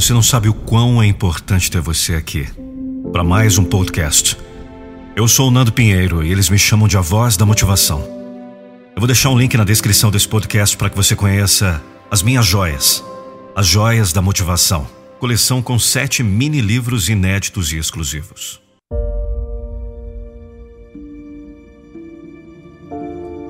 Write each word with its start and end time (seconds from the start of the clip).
Você 0.00 0.14
não 0.14 0.22
sabe 0.22 0.48
o 0.48 0.54
quão 0.54 1.02
é 1.02 1.06
importante 1.06 1.70
ter 1.70 1.82
você 1.82 2.14
aqui. 2.14 2.48
Para 3.12 3.22
mais 3.22 3.58
um 3.58 3.64
podcast. 3.64 4.34
Eu 5.14 5.28
sou 5.28 5.48
o 5.48 5.50
Nando 5.50 5.74
Pinheiro 5.74 6.24
e 6.24 6.32
eles 6.32 6.48
me 6.48 6.58
chamam 6.58 6.88
de 6.88 6.96
A 6.96 7.02
Voz 7.02 7.36
da 7.36 7.44
Motivação. 7.44 8.00
Eu 8.96 8.98
vou 8.98 9.06
deixar 9.06 9.28
um 9.28 9.38
link 9.38 9.54
na 9.58 9.62
descrição 9.62 10.10
desse 10.10 10.26
podcast 10.26 10.74
para 10.74 10.88
que 10.88 10.96
você 10.96 11.14
conheça 11.14 11.82
as 12.10 12.22
minhas 12.22 12.46
joias. 12.46 13.04
As 13.54 13.66
Joias 13.66 14.10
da 14.10 14.22
Motivação. 14.22 14.88
Coleção 15.18 15.60
com 15.60 15.78
sete 15.78 16.22
mini 16.22 16.62
livros 16.62 17.10
inéditos 17.10 17.70
e 17.70 17.76
exclusivos. 17.76 18.58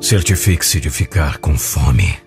Certifique-se 0.01 0.81
de 0.81 0.91
ficar 0.91 1.39
com 1.39 1.57
fome. 1.57 2.19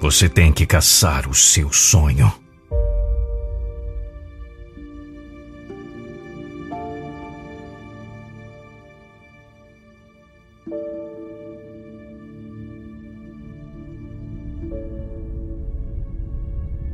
Você 0.00 0.30
tem 0.30 0.50
que 0.50 0.64
caçar 0.64 1.28
o 1.28 1.34
seu 1.34 1.70
sonho. 1.70 2.32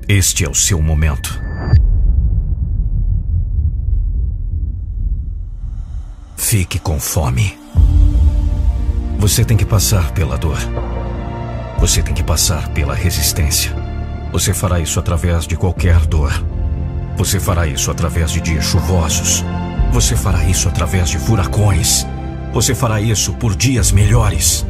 Este 0.08 0.44
é 0.44 0.48
o 0.48 0.54
seu 0.54 0.82
momento. 0.82 1.40
Fique 6.36 6.80
com 6.80 6.98
fome. 6.98 7.56
Você 9.20 9.44
tem 9.44 9.56
que 9.56 9.64
passar 9.64 10.12
pela 10.12 10.36
dor. 10.36 10.58
Você 11.78 12.02
tem 12.02 12.14
que 12.14 12.22
passar 12.22 12.68
pela 12.68 12.94
resistência. 12.94 13.72
Você 14.32 14.52
fará 14.54 14.80
isso 14.80 14.98
através 14.98 15.46
de 15.46 15.56
qualquer 15.56 15.98
dor. 16.06 16.32
Você 17.16 17.38
fará 17.38 17.66
isso 17.66 17.90
através 17.90 18.30
de 18.30 18.40
dias 18.40 18.64
chuvosos. 18.64 19.44
Você 19.92 20.16
fará 20.16 20.44
isso 20.44 20.68
através 20.68 21.08
de 21.08 21.18
furacões. 21.18 22.06
Você 22.52 22.74
fará 22.74 23.00
isso 23.00 23.32
por 23.34 23.54
dias 23.54 23.92
melhores. 23.92 24.66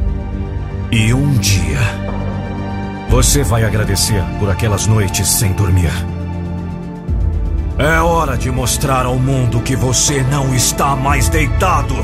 E 0.91 1.13
um 1.13 1.33
dia, 1.33 1.79
você 3.09 3.43
vai 3.43 3.63
agradecer 3.63 4.23
por 4.39 4.49
aquelas 4.49 4.87
noites 4.87 5.27
sem 5.27 5.53
dormir. 5.53 5.91
É 7.77 7.99
hora 7.99 8.37
de 8.37 8.49
mostrar 8.49 9.05
ao 9.05 9.19
mundo 9.19 9.61
que 9.61 9.75
você 9.75 10.23
não 10.23 10.53
está 10.55 10.95
mais 10.95 11.29
deitado. 11.29 11.95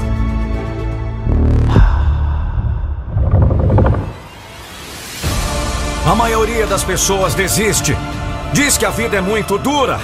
A 6.05 6.13
maioria 6.13 6.67
das 6.67 6.83
pessoas 6.83 7.33
desiste. 7.33 7.97
Diz 8.51 8.77
que 8.77 8.85
a 8.85 8.89
vida 8.89 9.15
é 9.15 9.21
muito 9.21 9.57
dura. 9.57 9.97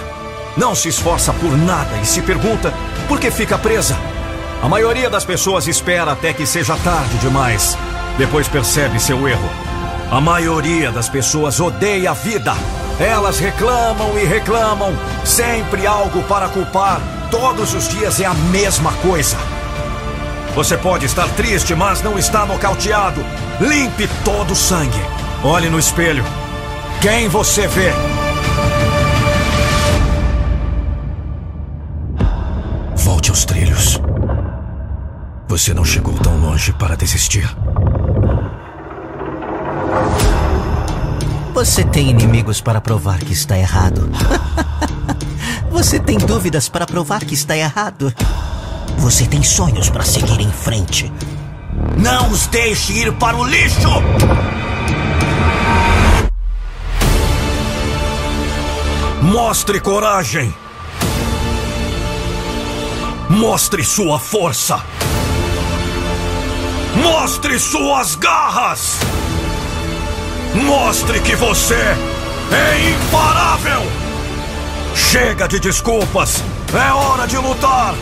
Não 0.56 0.74
se 0.74 0.88
esforça 0.88 1.34
por 1.34 1.58
nada 1.58 1.98
e 2.02 2.06
se 2.06 2.22
pergunta 2.22 2.74
por 3.10 3.20
que 3.20 3.30
fica 3.30 3.58
presa. 3.58 3.98
A 4.64 4.70
maioria 4.70 5.10
das 5.10 5.26
pessoas 5.26 5.68
espera 5.68 6.14
até 6.14 6.32
que 6.32 6.46
seja 6.46 6.78
tarde 6.78 7.18
demais. 7.18 7.78
Depois 8.18 8.48
percebe 8.48 8.98
seu 8.98 9.28
erro. 9.28 9.50
A 10.10 10.22
maioria 10.22 10.90
das 10.90 11.10
pessoas 11.10 11.60
odeia 11.60 12.12
a 12.12 12.14
vida. 12.14 12.54
Elas 12.98 13.38
reclamam 13.38 14.18
e 14.18 14.24
reclamam. 14.24 14.98
Sempre 15.26 15.86
algo 15.86 16.24
para 16.24 16.48
culpar. 16.48 17.02
Todos 17.30 17.74
os 17.74 17.90
dias 17.90 18.22
é 18.22 18.26
a 18.26 18.34
mesma 18.34 18.94
coisa. 18.94 19.36
Você 20.56 20.78
pode 20.78 21.06
estar 21.06 21.28
triste, 21.36 21.76
mas 21.76 22.02
não 22.02 22.18
está 22.18 22.46
nocauteado. 22.46 23.22
Limpe 23.60 24.10
todo 24.24 24.52
o 24.52 24.56
sangue. 24.56 25.20
Olhe 25.44 25.70
no 25.70 25.80
espelho. 25.80 26.26
Quem 27.02 27.30
você 27.30 27.66
vê? 27.66 27.92
Volte 32.98 33.30
aos 33.30 33.46
trilhos. 33.46 34.02
Você 35.48 35.74
não 35.74 35.86
chegou 35.86 36.14
tão 36.16 36.38
longe 36.42 36.74
para 36.74 36.98
desistir. 36.98 37.50
Você 41.54 41.86
tem 41.86 42.10
inimigos 42.10 42.60
para 42.60 42.82
provar 42.82 43.20
que 43.20 43.32
está 43.32 43.58
errado. 43.58 44.10
Você 45.72 46.00
tem 46.00 46.18
dúvidas 46.18 46.68
para 46.68 46.86
provar 46.86 47.24
que 47.24 47.34
está 47.34 47.56
errado. 47.56 48.14
Você 48.98 49.26
tem 49.26 49.42
sonhos 49.44 49.90
para 49.90 50.04
seguir 50.04 50.42
em 50.42 50.52
frente. 50.52 51.12
Não 51.98 52.30
os 52.30 52.48
deixe 52.48 52.94
ir 52.94 53.14
para 53.14 53.38
o 53.38 53.46
lixo! 53.46 53.90
Mostre 59.30 59.80
coragem. 59.80 60.52
Mostre 63.30 63.84
sua 63.84 64.18
força. 64.18 64.84
Mostre 66.96 67.60
suas 67.60 68.16
garras. 68.16 68.98
Mostre 70.56 71.20
que 71.20 71.36
você 71.36 71.76
é 71.76 72.90
imparável. 72.90 73.84
Chega 74.96 75.48
de 75.48 75.60
desculpas. 75.60 76.44
É 76.74 76.92
hora 76.92 77.28
de 77.28 77.38
lutar. 77.38 77.94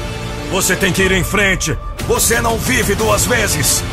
Você 0.50 0.78
tem 0.78 0.94
que 0.94 1.04
ir 1.04 1.12
em 1.12 1.26
frente. 1.26 1.78
Você 2.08 2.40
não 2.40 2.58
vive 2.58 2.96
duas 2.96 3.26
vezes. 3.26 3.84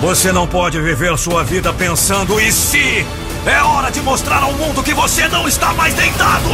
Você 0.00 0.32
não 0.32 0.48
pode 0.48 0.80
viver 0.80 1.16
sua 1.18 1.44
vida 1.44 1.72
pensando 1.72 2.40
e 2.40 2.50
se. 2.50 3.06
É 3.48 3.62
hora 3.62 3.90
de 3.90 4.02
mostrar 4.02 4.42
ao 4.42 4.52
mundo 4.52 4.82
que 4.82 4.92
você 4.92 5.26
não 5.26 5.48
está 5.48 5.72
mais 5.72 5.94
deitado! 5.94 6.50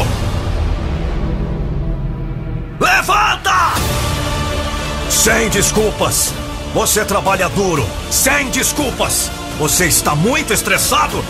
Levanta! 2.79 3.73
Sem 5.11 5.49
desculpas! 5.49 6.33
Você 6.73 7.05
trabalha 7.05 7.49
duro! 7.49 7.85
Sem 8.13 8.49
desculpas! 8.51 9.29
Você 9.59 9.87
está 9.87 10.15
muito 10.15 10.53
estressado? 10.53 11.25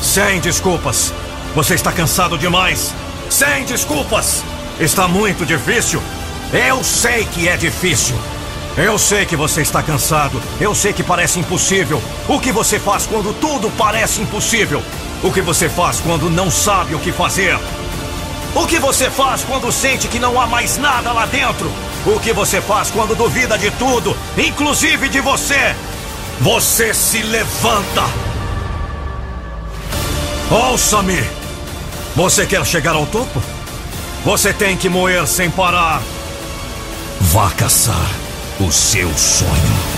Sem 0.00 0.38
desculpas! 0.38 1.12
Você 1.56 1.74
está 1.74 1.90
cansado 1.90 2.38
demais? 2.38 2.94
Sem 3.28 3.64
desculpas! 3.64 4.44
Está 4.78 5.08
muito 5.08 5.44
difícil? 5.44 6.00
Eu 6.52 6.84
sei 6.84 7.24
que 7.24 7.48
é 7.48 7.56
difícil! 7.56 8.14
Eu 8.76 8.96
sei 8.96 9.26
que 9.26 9.34
você 9.34 9.62
está 9.62 9.82
cansado. 9.82 10.40
Eu 10.60 10.74
sei 10.74 10.92
que 10.92 11.02
parece 11.02 11.40
impossível. 11.40 12.00
O 12.28 12.38
que 12.38 12.52
você 12.52 12.78
faz 12.78 13.04
quando 13.04 13.34
tudo 13.40 13.68
parece 13.76 14.22
impossível? 14.22 14.80
O 15.22 15.30
que 15.30 15.42
você 15.42 15.68
faz 15.68 16.00
quando 16.00 16.30
não 16.30 16.50
sabe 16.50 16.94
o 16.94 16.98
que 16.98 17.12
fazer? 17.12 17.58
O 18.54 18.66
que 18.66 18.78
você 18.78 19.10
faz 19.10 19.44
quando 19.44 19.70
sente 19.70 20.08
que 20.08 20.18
não 20.18 20.40
há 20.40 20.46
mais 20.46 20.78
nada 20.78 21.12
lá 21.12 21.26
dentro? 21.26 21.70
O 22.06 22.18
que 22.18 22.32
você 22.32 22.60
faz 22.60 22.90
quando 22.90 23.14
duvida 23.14 23.58
de 23.58 23.70
tudo, 23.72 24.16
inclusive 24.36 25.08
de 25.08 25.20
você? 25.20 25.74
Você 26.40 26.94
se 26.94 27.22
levanta. 27.22 28.04
Ouça-me. 30.50 31.22
Você 32.16 32.46
quer 32.46 32.64
chegar 32.64 32.94
ao 32.94 33.06
topo? 33.06 33.42
Você 34.24 34.52
tem 34.52 34.76
que 34.76 34.88
moer 34.88 35.26
sem 35.26 35.50
parar. 35.50 36.02
Vá 37.20 37.50
caçar 37.50 38.10
o 38.58 38.72
seu 38.72 39.08
sonho. 39.16 39.89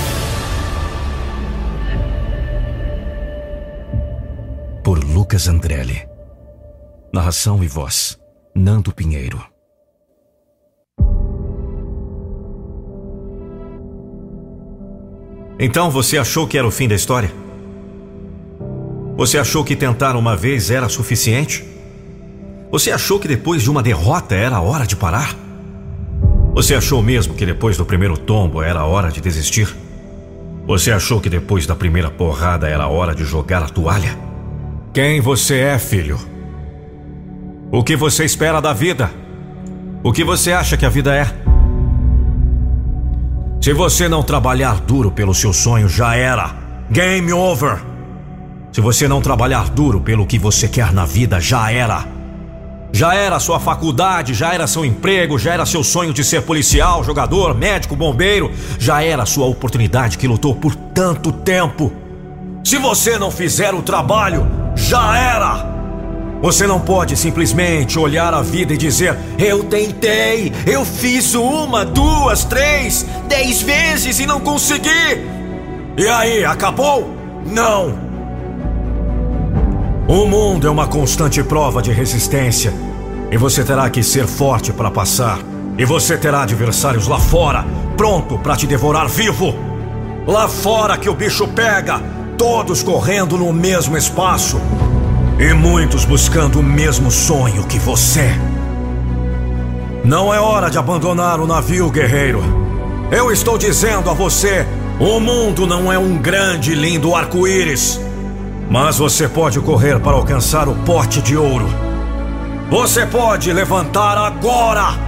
Lucas 5.32 5.48
Andrelli. 5.48 6.06
Narração 7.10 7.64
e 7.64 7.66
voz: 7.66 8.18
Nando 8.54 8.92
Pinheiro. 8.92 9.42
Então 15.58 15.90
você 15.90 16.18
achou 16.18 16.46
que 16.46 16.58
era 16.58 16.66
o 16.66 16.70
fim 16.70 16.86
da 16.86 16.94
história? 16.94 17.32
Você 19.16 19.38
achou 19.38 19.64
que 19.64 19.74
tentar 19.74 20.16
uma 20.16 20.36
vez 20.36 20.70
era 20.70 20.86
suficiente? 20.90 21.64
Você 22.70 22.90
achou 22.90 23.18
que 23.18 23.26
depois 23.26 23.62
de 23.62 23.70
uma 23.70 23.82
derrota 23.82 24.34
era 24.34 24.60
hora 24.60 24.86
de 24.86 24.96
parar? 24.96 25.34
Você 26.52 26.74
achou 26.74 27.02
mesmo 27.02 27.32
que 27.32 27.46
depois 27.46 27.78
do 27.78 27.86
primeiro 27.86 28.18
tombo 28.18 28.60
era 28.60 28.84
hora 28.84 29.10
de 29.10 29.22
desistir? 29.22 29.74
Você 30.66 30.92
achou 30.92 31.22
que 31.22 31.30
depois 31.30 31.64
da 31.64 31.74
primeira 31.74 32.10
porrada 32.10 32.68
era 32.68 32.86
hora 32.86 33.14
de 33.14 33.24
jogar 33.24 33.62
a 33.62 33.68
toalha? 33.70 34.30
Quem 34.92 35.22
você 35.22 35.58
é, 35.58 35.78
filho? 35.78 36.18
O 37.70 37.82
que 37.82 37.96
você 37.96 38.26
espera 38.26 38.60
da 38.60 38.74
vida? 38.74 39.10
O 40.02 40.12
que 40.12 40.22
você 40.22 40.52
acha 40.52 40.76
que 40.76 40.84
a 40.84 40.90
vida 40.90 41.14
é? 41.14 41.26
Se 43.58 43.72
você 43.72 44.06
não 44.06 44.22
trabalhar 44.22 44.80
duro 44.80 45.10
pelo 45.10 45.34
seu 45.34 45.50
sonho, 45.50 45.88
já 45.88 46.14
era. 46.14 46.54
Game 46.90 47.32
over. 47.32 47.82
Se 48.70 48.82
você 48.82 49.08
não 49.08 49.22
trabalhar 49.22 49.70
duro 49.70 49.98
pelo 49.98 50.26
que 50.26 50.38
você 50.38 50.68
quer 50.68 50.92
na 50.92 51.06
vida, 51.06 51.40
já 51.40 51.72
era. 51.72 52.04
Já 52.92 53.14
era 53.14 53.40
sua 53.40 53.58
faculdade, 53.58 54.34
já 54.34 54.52
era 54.52 54.66
seu 54.66 54.84
emprego, 54.84 55.38
já 55.38 55.54
era 55.54 55.64
seu 55.64 55.82
sonho 55.82 56.12
de 56.12 56.22
ser 56.22 56.42
policial, 56.42 57.02
jogador, 57.02 57.54
médico, 57.54 57.96
bombeiro, 57.96 58.52
já 58.78 59.02
era 59.02 59.24
sua 59.24 59.46
oportunidade 59.46 60.18
que 60.18 60.28
lutou 60.28 60.54
por 60.54 60.74
tanto 60.74 61.32
tempo. 61.32 61.90
Se 62.62 62.76
você 62.76 63.18
não 63.18 63.30
fizer 63.30 63.72
o 63.72 63.80
trabalho, 63.80 64.61
já 64.76 65.18
era! 65.18 65.72
Você 66.42 66.66
não 66.66 66.80
pode 66.80 67.16
simplesmente 67.16 67.98
olhar 67.98 68.34
a 68.34 68.42
vida 68.42 68.74
e 68.74 68.76
dizer: 68.76 69.16
Eu 69.38 69.62
tentei, 69.64 70.52
eu 70.66 70.84
fiz 70.84 71.34
uma, 71.34 71.84
duas, 71.84 72.44
três, 72.44 73.06
dez 73.28 73.62
vezes 73.62 74.18
e 74.18 74.26
não 74.26 74.40
consegui. 74.40 75.30
E 75.96 76.08
aí, 76.08 76.44
acabou? 76.44 77.14
Não! 77.46 77.94
O 80.08 80.26
mundo 80.26 80.66
é 80.66 80.70
uma 80.70 80.88
constante 80.88 81.42
prova 81.44 81.80
de 81.80 81.92
resistência 81.92 82.72
e 83.30 83.36
você 83.36 83.64
terá 83.64 83.88
que 83.88 84.02
ser 84.02 84.26
forte 84.26 84.72
para 84.72 84.90
passar. 84.90 85.38
E 85.78 85.84
você 85.84 86.18
terá 86.18 86.42
adversários 86.42 87.06
lá 87.06 87.18
fora, 87.18 87.64
pronto 87.96 88.36
para 88.38 88.56
te 88.56 88.66
devorar 88.66 89.08
vivo. 89.08 89.54
Lá 90.26 90.48
fora 90.48 90.98
que 90.98 91.08
o 91.08 91.14
bicho 91.14 91.48
pega, 91.48 92.00
todos 92.42 92.82
correndo 92.82 93.38
no 93.38 93.52
mesmo 93.52 93.96
espaço 93.96 94.60
e 95.38 95.54
muitos 95.54 96.04
buscando 96.04 96.58
o 96.58 96.62
mesmo 96.62 97.08
sonho 97.08 97.62
que 97.68 97.78
você. 97.78 98.32
Não 100.04 100.34
é 100.34 100.40
hora 100.40 100.68
de 100.68 100.76
abandonar 100.76 101.38
o 101.38 101.46
navio, 101.46 101.88
guerreiro. 101.88 102.42
Eu 103.12 103.30
estou 103.30 103.56
dizendo 103.56 104.10
a 104.10 104.12
você: 104.12 104.66
o 104.98 105.20
mundo 105.20 105.68
não 105.68 105.92
é 105.92 105.96
um 105.96 106.18
grande 106.18 106.72
e 106.72 106.74
lindo 106.74 107.14
arco-íris. 107.14 108.00
Mas 108.68 108.98
você 108.98 109.28
pode 109.28 109.60
correr 109.60 110.00
para 110.00 110.16
alcançar 110.16 110.68
o 110.68 110.74
pote 110.74 111.22
de 111.22 111.36
ouro. 111.36 111.68
Você 112.68 113.06
pode 113.06 113.52
levantar 113.52 114.18
agora 114.18 114.98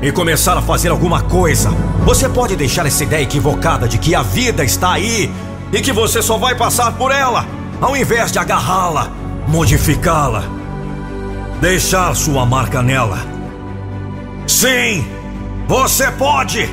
e 0.00 0.12
começar 0.12 0.56
a 0.56 0.62
fazer 0.62 0.90
alguma 0.90 1.22
coisa. 1.22 1.70
Você 2.04 2.28
pode 2.28 2.54
deixar 2.54 2.86
essa 2.86 3.02
ideia 3.02 3.24
equivocada 3.24 3.88
de 3.88 3.98
que 3.98 4.14
a 4.14 4.22
vida 4.22 4.62
está 4.64 4.92
aí 4.92 5.28
e 5.72 5.80
que 5.80 5.92
você 5.92 6.22
só 6.22 6.36
vai 6.36 6.54
passar 6.54 6.92
por 6.92 7.10
ela, 7.10 7.46
ao 7.80 7.96
invés 7.96 8.32
de 8.32 8.38
agarrá-la, 8.38 9.10
modificá-la, 9.46 10.44
deixar 11.60 12.14
sua 12.14 12.46
marca 12.46 12.82
nela. 12.82 13.18
Sim, 14.46 15.06
você 15.66 16.10
pode! 16.12 16.68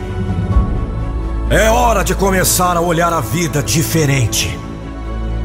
É 1.50 1.70
hora 1.70 2.04
de 2.04 2.16
começar 2.16 2.76
a 2.76 2.82
olhar 2.82 3.14
a 3.14 3.22
vida 3.22 3.62
diferente. 3.62 4.58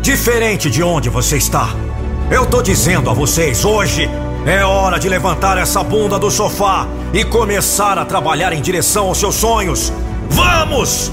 Diferente 0.01 0.71
de 0.71 0.83
onde 0.83 1.11
você 1.11 1.37
está. 1.37 1.69
Eu 2.31 2.47
tô 2.47 2.63
dizendo 2.63 3.11
a 3.11 3.13
vocês 3.13 3.65
hoje 3.65 4.09
é 4.47 4.65
hora 4.65 4.99
de 4.99 5.09
levantar 5.09 5.59
essa 5.59 5.83
bunda 5.83 6.19
do 6.19 6.31
sofá 6.31 6.87
e 7.13 7.25
começar 7.25 7.99
a 7.99 8.07
trabalhar 8.07 8.53
em 8.53 8.63
direção 8.63 9.09
aos 9.09 9.19
seus 9.19 9.35
sonhos. 9.35 9.93
Vamos! 10.31 11.13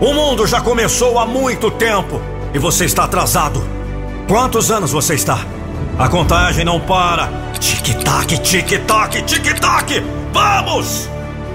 O 0.00 0.14
mundo 0.14 0.46
já 0.46 0.62
começou 0.62 1.18
há 1.18 1.26
muito 1.26 1.70
tempo 1.70 2.22
e 2.54 2.58
você 2.58 2.86
está 2.86 3.04
atrasado. 3.04 3.62
Quantos 4.26 4.70
anos 4.70 4.92
você 4.92 5.14
está? 5.14 5.38
A 5.98 6.08
contagem 6.08 6.64
não 6.64 6.80
para. 6.80 7.28
Tic-tac, 7.58 8.38
tic-tac, 8.38 9.22
tic-tac! 9.22 10.02
Vamos! 10.32 11.06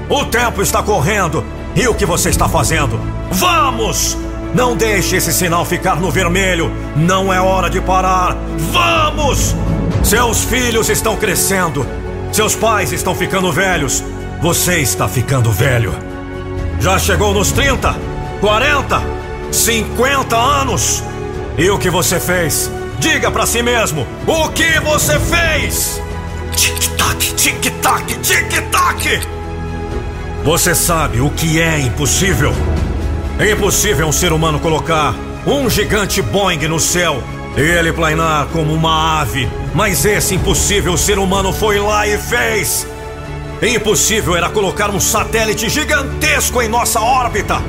O 0.08 0.26
tempo 0.26 0.62
está 0.62 0.84
correndo. 0.84 1.44
E 1.76 1.88
o 1.88 1.96
que 1.96 2.06
você 2.06 2.30
está 2.30 2.48
fazendo? 2.48 3.00
Vamos! 3.32 4.16
Não 4.54 4.78
deixe 4.78 5.16
esse 5.16 5.34
sinal 5.34 5.66
ficar 5.66 6.00
no 6.00 6.12
vermelho. 6.12 6.72
Não 6.96 7.34
é 7.34 7.42
hora 7.42 7.68
de 7.68 7.82
parar. 7.82 8.38
Vamos! 8.72 9.56
Seus 10.04 10.44
filhos 10.44 10.88
estão 10.88 11.18
crescendo. 11.18 11.84
Seus 12.32 12.54
pais 12.54 12.92
estão 12.92 13.16
ficando 13.16 13.52
velhos. 13.52 14.04
Você 14.40 14.82
está 14.82 15.08
ficando 15.08 15.52
velho. 15.52 15.96
Já 16.80 17.00
chegou 17.00 17.34
nos 17.34 17.52
30, 17.52 17.96
40, 18.46 19.02
50 19.52 20.38
anos? 20.38 21.04
E 21.58 21.68
o 21.72 21.80
que 21.80 21.90
você 21.90 22.20
fez? 22.20 22.70
Diga 23.00 23.32
para 23.32 23.44
si 23.44 23.64
mesmo: 23.64 24.06
o 24.28 24.50
que 24.50 24.80
você 24.82 25.20
fez? 25.20 26.00
Tic-tac, 26.56 27.34
tic-tac, 27.34 28.14
tic-tac. 28.20 29.28
Você 30.44 30.76
sabe 30.76 31.22
o 31.22 31.32
que 31.32 31.60
é 31.60 31.80
impossível? 31.80 32.54
É 33.40 33.50
impossível 33.50 34.06
um 34.06 34.12
ser 34.12 34.32
humano 34.32 34.60
colocar 34.60 35.16
um 35.48 35.68
gigante 35.68 36.22
Boeing 36.22 36.68
no 36.68 36.80
céu 36.80 37.24
e 37.58 37.62
ele 37.62 37.92
planar 37.92 38.46
como 38.54 38.72
uma 38.76 39.22
ave. 39.22 39.50
Mas 39.74 40.06
esse 40.06 40.36
impossível 40.36 40.96
ser 40.98 41.18
humano 41.18 41.52
foi 41.52 41.80
lá 41.80 42.08
e 42.08 42.16
fez. 42.20 42.86
Impossível 43.60 44.36
era 44.36 44.50
colocar 44.50 44.92
um 44.92 45.00
satélite 45.00 45.68
gigantesco 45.68 46.62
em 46.62 46.68
nossa 46.68 47.00
órbita. 47.00 47.60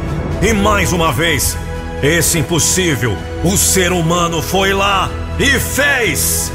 E 0.42 0.52
mais 0.52 0.92
uma 0.92 1.12
vez, 1.12 1.56
esse 2.02 2.38
impossível, 2.38 3.16
o 3.42 3.56
ser 3.56 3.92
humano 3.92 4.42
foi 4.42 4.72
lá 4.72 5.10
e 5.38 5.58
fez. 5.58 6.52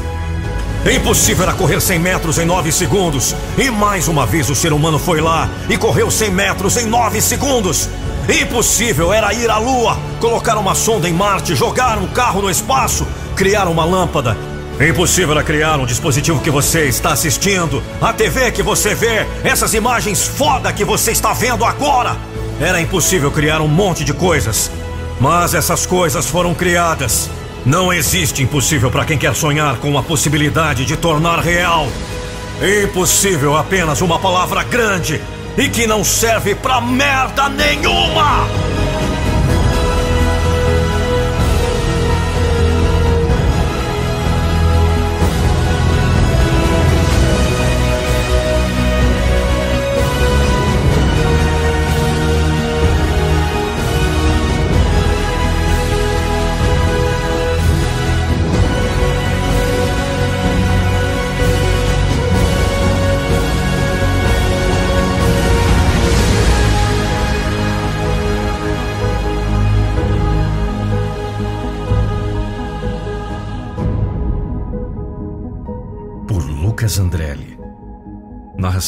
Impossível 0.94 1.44
era 1.44 1.52
correr 1.52 1.80
100 1.80 1.98
metros 1.98 2.38
em 2.38 2.44
9 2.44 2.72
segundos. 2.72 3.34
E 3.56 3.70
mais 3.70 4.08
uma 4.08 4.26
vez 4.26 4.50
o 4.50 4.54
ser 4.54 4.72
humano 4.72 4.98
foi 4.98 5.20
lá 5.20 5.48
e 5.68 5.76
correu 5.76 6.10
100 6.10 6.30
metros 6.30 6.76
em 6.76 6.86
9 6.86 7.20
segundos. 7.20 7.88
Impossível 8.28 9.12
era 9.12 9.32
ir 9.34 9.50
à 9.50 9.58
Lua, 9.58 9.98
colocar 10.20 10.56
uma 10.56 10.74
sonda 10.74 11.08
em 11.08 11.12
Marte, 11.12 11.54
jogar 11.54 11.98
um 11.98 12.06
carro 12.06 12.42
no 12.42 12.50
espaço 12.50 13.06
criar 13.32 13.66
uma 13.66 13.84
lâmpada. 13.84 14.36
Impossível 14.80 15.32
era 15.32 15.42
criar 15.42 15.78
um 15.78 15.86
dispositivo 15.86 16.40
que 16.40 16.50
você 16.50 16.86
está 16.86 17.12
assistindo, 17.12 17.82
a 18.00 18.12
TV 18.12 18.50
que 18.50 18.62
você 18.62 18.94
vê, 18.94 19.26
essas 19.44 19.74
imagens 19.74 20.26
foda 20.26 20.72
que 20.72 20.84
você 20.84 21.12
está 21.12 21.32
vendo 21.32 21.64
agora. 21.64 22.16
Era 22.62 22.80
impossível 22.80 23.28
criar 23.32 23.60
um 23.60 23.66
monte 23.66 24.04
de 24.04 24.14
coisas. 24.14 24.70
Mas 25.20 25.52
essas 25.52 25.84
coisas 25.84 26.28
foram 26.28 26.54
criadas. 26.54 27.28
Não 27.66 27.92
existe 27.92 28.40
impossível 28.40 28.88
para 28.88 29.04
quem 29.04 29.18
quer 29.18 29.34
sonhar 29.34 29.78
com 29.78 29.98
a 29.98 30.02
possibilidade 30.02 30.84
de 30.84 30.96
tornar 30.96 31.40
real. 31.40 31.88
Impossível 32.84 33.56
apenas 33.56 34.00
uma 34.00 34.16
palavra 34.20 34.62
grande 34.62 35.20
e 35.58 35.68
que 35.68 35.88
não 35.88 36.04
serve 36.04 36.54
pra 36.54 36.80
merda 36.80 37.48
nenhuma! 37.48 38.46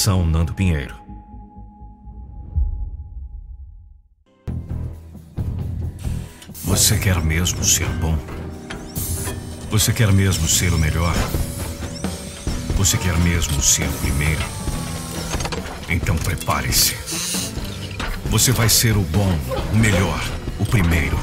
Nando 0.07 0.53
Pinheiro. 0.53 0.95
Você 6.65 6.99
quer 6.99 7.23
mesmo 7.23 7.65
ser 7.65 7.89
bom? 7.89 8.19
Você 9.71 9.95
quer 9.95 10.13
mesmo 10.13 10.47
ser 10.47 10.75
o 10.75 10.79
melhor? 10.79 11.15
Você 12.77 12.99
quer 12.99 13.17
mesmo 13.21 13.63
ser 13.63 13.89
o 13.89 13.93
primeiro? 13.93 14.43
Então 15.89 16.17
prepare-se. 16.17 16.95
Você 18.27 18.53
vai 18.53 18.69
ser 18.69 18.99
o 18.99 19.03
bom, 19.03 19.39
o 19.73 19.77
melhor, 19.77 20.23
o 20.59 20.67
primeiro. 20.67 21.19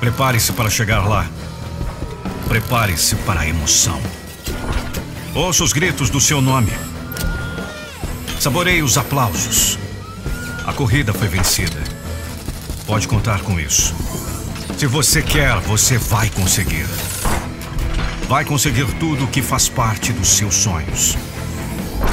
Prepare-se 0.00 0.52
para 0.54 0.70
chegar 0.70 1.06
lá. 1.06 1.28
Prepare-se 2.48 3.14
para 3.16 3.40
a 3.40 3.46
emoção. 3.46 4.00
Ouça 5.34 5.62
os 5.62 5.74
gritos 5.74 6.08
do 6.08 6.20
seu 6.20 6.40
nome. 6.40 6.72
Saboreie 8.44 8.82
os 8.82 8.98
aplausos. 8.98 9.78
A 10.66 10.72
corrida 10.74 11.14
foi 11.14 11.28
vencida. 11.28 11.78
Pode 12.86 13.08
contar 13.08 13.40
com 13.40 13.58
isso. 13.58 13.94
Se 14.76 14.86
você 14.86 15.22
quer, 15.22 15.58
você 15.60 15.96
vai 15.96 16.28
conseguir. 16.28 16.84
Vai 18.28 18.44
conseguir 18.44 18.84
tudo 19.00 19.24
o 19.24 19.28
que 19.28 19.40
faz 19.40 19.70
parte 19.70 20.12
dos 20.12 20.28
seus 20.28 20.56
sonhos. 20.56 21.16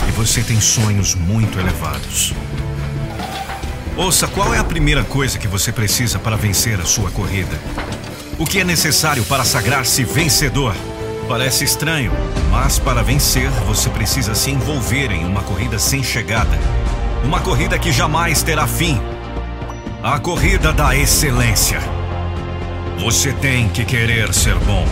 E 0.08 0.12
você 0.12 0.42
tem 0.42 0.62
sonhos 0.62 1.16
muito 1.16 1.60
elevados. 1.60 2.34
Ouça 3.98 4.26
qual 4.26 4.54
é 4.54 4.58
a 4.58 4.64
primeira 4.64 5.04
coisa 5.04 5.38
que 5.38 5.50
você 5.50 5.70
precisa 5.74 6.18
para 6.18 6.38
vencer 6.38 6.80
a 6.80 6.86
sua 6.86 7.12
corrida. 7.12 7.60
O 8.40 8.46
que 8.46 8.62
é 8.62 8.64
necessário 8.64 9.26
para 9.26 9.44
sagrar-se 9.44 10.06
vencedor? 10.06 10.78
Parece 11.32 11.64
estranho, 11.64 12.12
mas 12.52 12.78
para 12.78 13.02
vencer 13.02 13.50
você 13.66 13.90
precisa 13.90 14.36
se 14.36 14.52
envolver 14.52 15.14
em 15.14 15.24
uma 15.24 15.42
corrida 15.42 15.80
sem 15.80 16.04
chegada. 16.04 16.60
Uma 17.24 17.40
corrida 17.40 17.80
que 17.80 17.90
jamais 17.90 18.44
terá 18.44 18.68
fim. 18.68 19.00
A 20.04 20.20
corrida 20.20 20.74
da 20.74 20.94
excelência. 20.94 21.80
Você 23.00 23.32
tem 23.32 23.70
que 23.70 23.86
querer 23.86 24.34
ser 24.34 24.56
bom. 24.56 24.86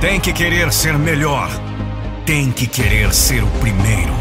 Tem 0.00 0.20
que 0.20 0.32
querer 0.32 0.72
ser 0.72 0.96
melhor. 0.96 1.50
Tem 2.24 2.52
que 2.52 2.68
querer 2.68 3.12
ser 3.12 3.42
o 3.42 3.50
primeiro. 3.58 4.14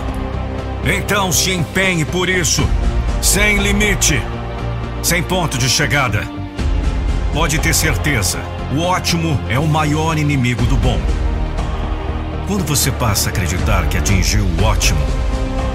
Então 0.83 1.31
se 1.31 1.51
empenhe 1.51 2.03
por 2.03 2.29
isso, 2.29 2.67
sem 3.21 3.59
limite, 3.59 4.19
sem 5.03 5.21
ponto 5.21 5.59
de 5.59 5.69
chegada. 5.69 6.27
Pode 7.31 7.59
ter 7.59 7.75
certeza, 7.75 8.39
o 8.75 8.81
ótimo 8.81 9.39
é 9.47 9.59
o 9.59 9.67
maior 9.67 10.17
inimigo 10.17 10.65
do 10.65 10.75
bom. 10.77 10.99
Quando 12.45 12.65
você 12.65 12.91
passa 12.91 13.29
a 13.29 13.31
acreditar 13.31 13.87
que 13.87 13.97
atingiu 13.97 14.43
o 14.43 14.63
ótimo, 14.63 14.99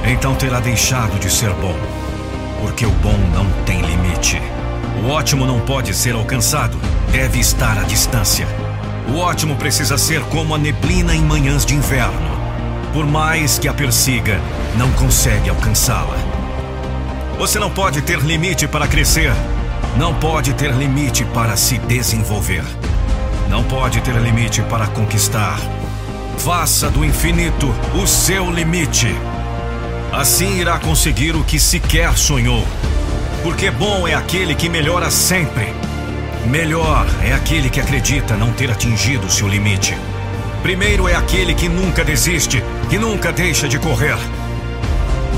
então 0.05 0.35
terá 0.35 0.61
deixado 0.61 1.19
de 1.19 1.31
ser 1.31 1.51
bom. 1.55 1.75
Porque 2.61 2.85
o 2.85 2.91
bom 2.91 3.17
não 3.33 3.51
tem 3.65 3.81
limite. 3.81 4.41
O 5.03 5.09
ótimo 5.09 5.47
não 5.47 5.61
pode 5.61 5.95
ser 5.95 6.15
alcançado, 6.15 6.77
deve 7.11 7.41
estar 7.41 7.79
à 7.79 7.85
distância. 7.85 8.47
O 9.09 9.17
ótimo 9.17 9.57
precisa 9.57 9.97
ser 9.97 10.21
como 10.25 10.55
a 10.55 10.59
neblina 10.59 11.15
em 11.15 11.23
manhãs 11.23 11.65
de 11.65 11.75
inverno. 11.75 12.39
Por 12.93 13.07
mais 13.07 13.59
que 13.59 13.67
a 13.67 13.73
persiga, 13.73 14.39
não 14.77 14.93
consegue 14.93 15.49
alcançá-la. 15.49 16.17
Você 17.39 17.59
não 17.59 17.71
pode 17.71 18.03
ter 18.03 18.19
limite 18.19 18.69
para 18.69 18.87
crescer. 18.87 19.33
Não 19.97 20.13
pode 20.13 20.53
ter 20.53 20.73
limite 20.73 21.25
para 21.27 21.57
se 21.57 21.79
desenvolver. 21.79 22.65
Não 23.49 23.65
pode 23.65 24.03
ter 24.03 24.15
limite 24.17 24.61
para 24.63 24.87
conquistar. 24.89 25.59
Faça 26.39 26.89
do 26.89 27.05
infinito 27.05 27.75
o 28.01 28.07
seu 28.07 28.49
limite. 28.49 29.09
Assim 30.13 30.61
irá 30.61 30.79
conseguir 30.79 31.35
o 31.35 31.43
que 31.43 31.59
sequer 31.59 32.17
sonhou. 32.17 32.65
Porque 33.43 33.71
bom 33.71 34.07
é 34.07 34.15
aquele 34.15 34.55
que 34.55 34.69
melhora 34.69 35.11
sempre. 35.11 35.75
Melhor 36.47 37.07
é 37.25 37.33
aquele 37.33 37.69
que 37.69 37.81
acredita 37.81 38.37
não 38.37 38.53
ter 38.53 38.71
atingido 38.71 39.31
seu 39.31 39.49
limite. 39.49 39.97
Primeiro 40.63 41.09
é 41.09 41.15
aquele 41.15 41.55
que 41.55 41.69
nunca 41.69 42.05
desiste, 42.05 42.63
que 42.89 42.99
nunca 42.99 43.33
deixa 43.33 43.69
de 43.69 43.79
correr. 43.79 44.17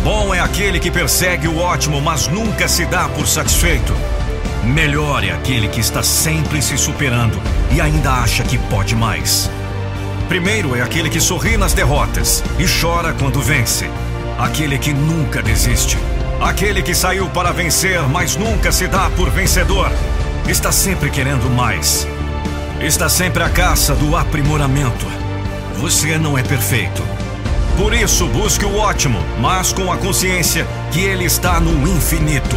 Bom 0.05 0.35
é 0.35 0.41
aquele 0.41 0.79
que 0.79 0.91
persegue 0.91 1.49
o 1.49 1.59
ótimo, 1.59 2.01
mas 2.01 2.29
nunca 2.29 2.69
se 2.69 2.85
dá 2.85 3.09
por 3.09 3.27
satisfeito. 3.27 3.97
Melhor 4.63 5.25
é 5.25 5.31
aquele 5.31 5.67
que 5.69 5.81
está 5.81 6.03
sempre 6.03 6.61
se 6.61 6.77
superando 6.77 7.41
e 7.73 7.81
ainda 7.81 8.13
acha 8.13 8.45
que 8.45 8.59
pode 8.59 8.95
mais. 8.95 9.51
Primeiro 10.31 10.77
é 10.77 10.81
aquele 10.81 11.11
que 11.11 11.21
sorri 11.21 11.57
nas 11.57 11.73
derrotas 11.73 12.45
e 12.57 12.65
chora 12.65 13.13
quando 13.13 13.43
vence. 13.43 13.91
Aquele 14.39 14.79
que 14.79 14.93
nunca 14.93 15.43
desiste. 15.43 15.99
Aquele 16.41 16.83
que 16.83 16.95
saiu 16.95 17.29
para 17.31 17.51
vencer, 17.51 18.01
mas 18.03 18.37
nunca 18.37 18.71
se 18.71 18.87
dá 18.87 19.11
por 19.17 19.29
vencedor. 19.29 19.91
Está 20.49 20.71
sempre 20.71 21.11
querendo 21.11 21.51
mais. 21.51 22.07
Está 22.81 23.09
sempre 23.09 23.43
à 23.43 23.51
caça 23.51 23.93
do 23.97 24.17
aprimoramento. 24.17 25.05
Você 25.79 26.17
não 26.17 26.39
é 26.39 26.45
perfeito. 26.45 27.03
Por 27.77 27.93
isso, 27.93 28.25
busque 28.29 28.65
o 28.65 28.77
ótimo, 28.77 29.19
mas 29.41 29.73
com 29.73 29.91
a 29.91 29.97
consciência 29.97 30.65
que 30.93 31.01
ele 31.01 31.25
está 31.25 31.59
no 31.59 31.89
infinito. 31.89 32.57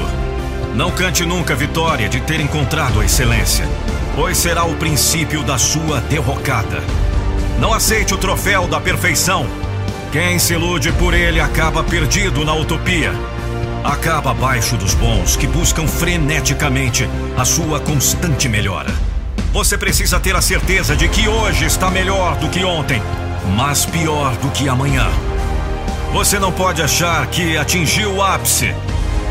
Não 0.76 0.92
cante 0.92 1.26
nunca 1.26 1.54
a 1.54 1.58
vitória 1.58 2.08
de 2.08 2.22
ter 2.22 2.40
encontrado 2.40 3.00
a 3.00 3.06
excelência, 3.06 3.68
pois 4.16 4.38
será 4.38 4.64
o 4.64 4.76
princípio 4.76 5.42
da 5.42 5.58
sua 5.58 6.02
derrocada. 6.02 6.84
Não 7.60 7.74
aceite 7.74 8.14
o 8.14 8.18
troféu 8.18 8.68
da 8.68 8.80
perfeição. 8.80 9.46
Quem 10.12 10.38
se 10.38 10.54
ilude 10.54 10.92
por 10.94 11.14
ele 11.14 11.40
acaba 11.40 11.84
perdido 11.84 12.44
na 12.44 12.54
utopia. 12.54 13.14
Acaba 13.84 14.32
abaixo 14.32 14.78
dos 14.78 14.94
bons 14.94 15.36
que 15.36 15.48
buscam 15.48 15.88
freneticamente 15.88 17.10
a 17.38 17.46
sua 17.46 17.80
constante 17.80 18.48
melhora. 18.48 18.92
Você 19.52 19.78
precisa 19.78 20.20
ter 20.20 20.36
a 20.36 20.42
certeza 20.42 20.96
de 20.96 21.08
que 21.08 21.28
hoje 21.28 21.66
está 21.66 21.90
melhor 21.90 22.36
do 22.38 22.50
que 22.50 22.64
ontem, 22.64 23.02
mas 23.56 23.86
pior 23.86 24.36
do 24.38 24.50
que 24.50 24.68
amanhã. 24.68 25.08
Você 26.14 26.40
não 26.40 26.52
pode 26.52 26.82
achar 26.82 27.26
que 27.28 27.58
atingiu 27.58 28.16
o 28.16 28.24
ápice. 28.24 28.74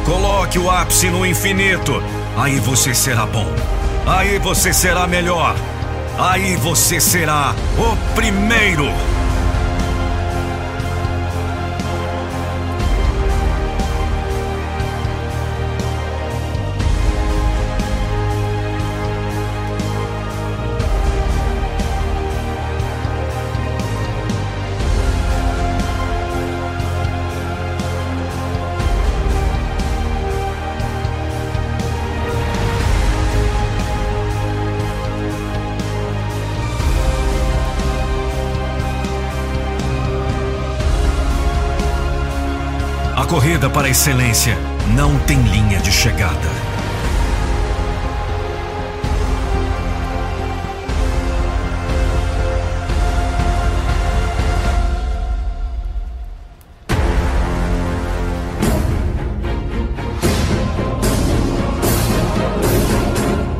Coloque 0.05 0.59
o 0.59 0.71
ápice 0.71 1.09
no 1.11 1.25
infinito. 1.25 2.03
Aí 2.37 2.59
você 2.59 2.93
será 2.93 3.25
bom. 3.25 3.47
Aí 4.07 4.39
você 4.39 4.73
será 4.73 5.07
melhor. 5.07 5.55
Aí 6.19 6.57
você 6.57 7.01
será 7.01 7.55
o 7.79 8.15
primeiro. 8.15 8.87
Corrida 43.33 43.71
para 43.71 43.87
a 43.87 43.91
excelência 43.91 44.55
não 44.95 45.19
tem 45.21 45.41
linha 45.41 45.81
de 45.81 45.91
chegada. 45.91 46.37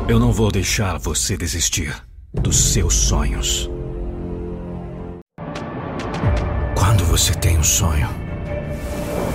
Eu 0.07 0.19
não 0.19 0.31
vou 0.31 0.51
deixar 0.51 0.99
você 0.99 1.35
desistir 1.35 1.99
dos 2.31 2.73
seus 2.73 2.93
sonhos. 2.93 3.67
Quando 6.75 7.03
você 7.05 7.33
tem 7.33 7.57
um 7.57 7.63
sonho, 7.63 8.22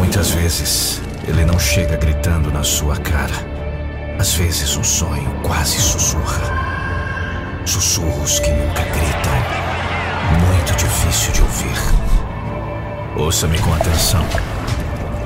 Muitas 0.08 0.30
vezes 0.30 1.02
ele 1.28 1.44
não 1.44 1.58
chega 1.58 1.94
gritando 1.94 2.50
na 2.50 2.64
sua 2.64 2.96
cara. 2.96 3.34
Às 4.18 4.32
vezes 4.32 4.74
um 4.74 4.82
sonho 4.82 5.30
quase 5.42 5.78
sussurra. 5.78 7.60
Sussurros 7.66 8.40
que 8.40 8.50
nunca 8.50 8.80
gritam. 8.84 9.32
Muito 10.46 10.74
difícil 10.78 11.30
de 11.34 11.42
ouvir. 11.42 11.78
Ouça-me 13.18 13.58
com 13.58 13.74
atenção. 13.74 14.24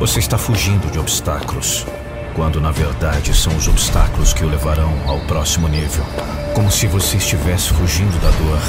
Você 0.00 0.18
está 0.18 0.36
fugindo 0.36 0.90
de 0.90 0.98
obstáculos, 0.98 1.86
quando 2.34 2.60
na 2.60 2.72
verdade 2.72 3.32
são 3.36 3.54
os 3.56 3.68
obstáculos 3.68 4.34
que 4.34 4.44
o 4.44 4.48
levarão 4.48 4.92
ao 5.06 5.20
próximo 5.20 5.68
nível. 5.68 6.04
Como 6.56 6.72
se 6.72 6.88
você 6.88 7.18
estivesse 7.18 7.72
fugindo 7.72 8.20
da 8.20 8.30
dor. 8.30 8.60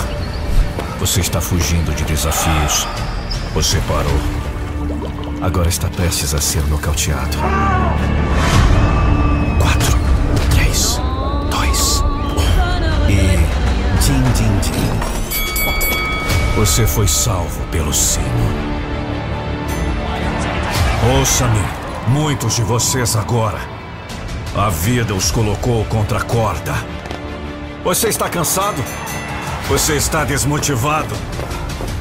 Você 0.99 1.21
está 1.21 1.41
fugindo 1.41 1.91
de 1.95 2.03
desafios. 2.03 2.87
Você 3.55 3.81
parou 3.87 4.32
agora 5.43 5.67
está 5.67 5.89
prestes 5.89 6.33
a 6.33 6.39
ser 6.39 6.65
nocauteado. 6.67 7.37
Quatro, 9.59 9.99
três, 10.49 11.01
dois, 11.51 11.99
um. 11.99 13.09
E. 13.11 13.37
Din, 14.01 14.23
din, 14.33 14.59
din. 14.59 14.99
Você 16.55 16.87
foi 16.87 17.07
salvo 17.07 17.61
pelo 17.71 17.93
sino. 17.93 18.25
Ouça-me, 21.19 21.61
muitos 22.07 22.55
de 22.55 22.63
vocês 22.63 23.15
agora. 23.17 23.59
A 24.55 24.69
vida 24.69 25.13
os 25.13 25.29
colocou 25.29 25.83
contra 25.85 26.19
a 26.19 26.23
corda. 26.23 26.73
Você 27.83 28.07
está 28.07 28.29
cansado? 28.29 28.81
Você 29.67 29.95
está 29.95 30.23
desmotivado? 30.23 31.13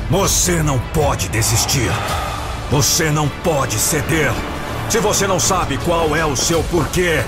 Você 0.09 0.63
não 0.63 0.79
pode 0.79 1.29
desistir. 1.29 1.91
Você 2.73 3.11
não 3.11 3.29
pode 3.29 3.79
ceder. 3.79 4.33
Se 4.89 4.99
você 4.99 5.27
não 5.27 5.39
sabe 5.39 5.77
qual 5.85 6.17
é 6.17 6.25
o 6.25 6.35
seu 6.35 6.65
porquê, 6.65 7.23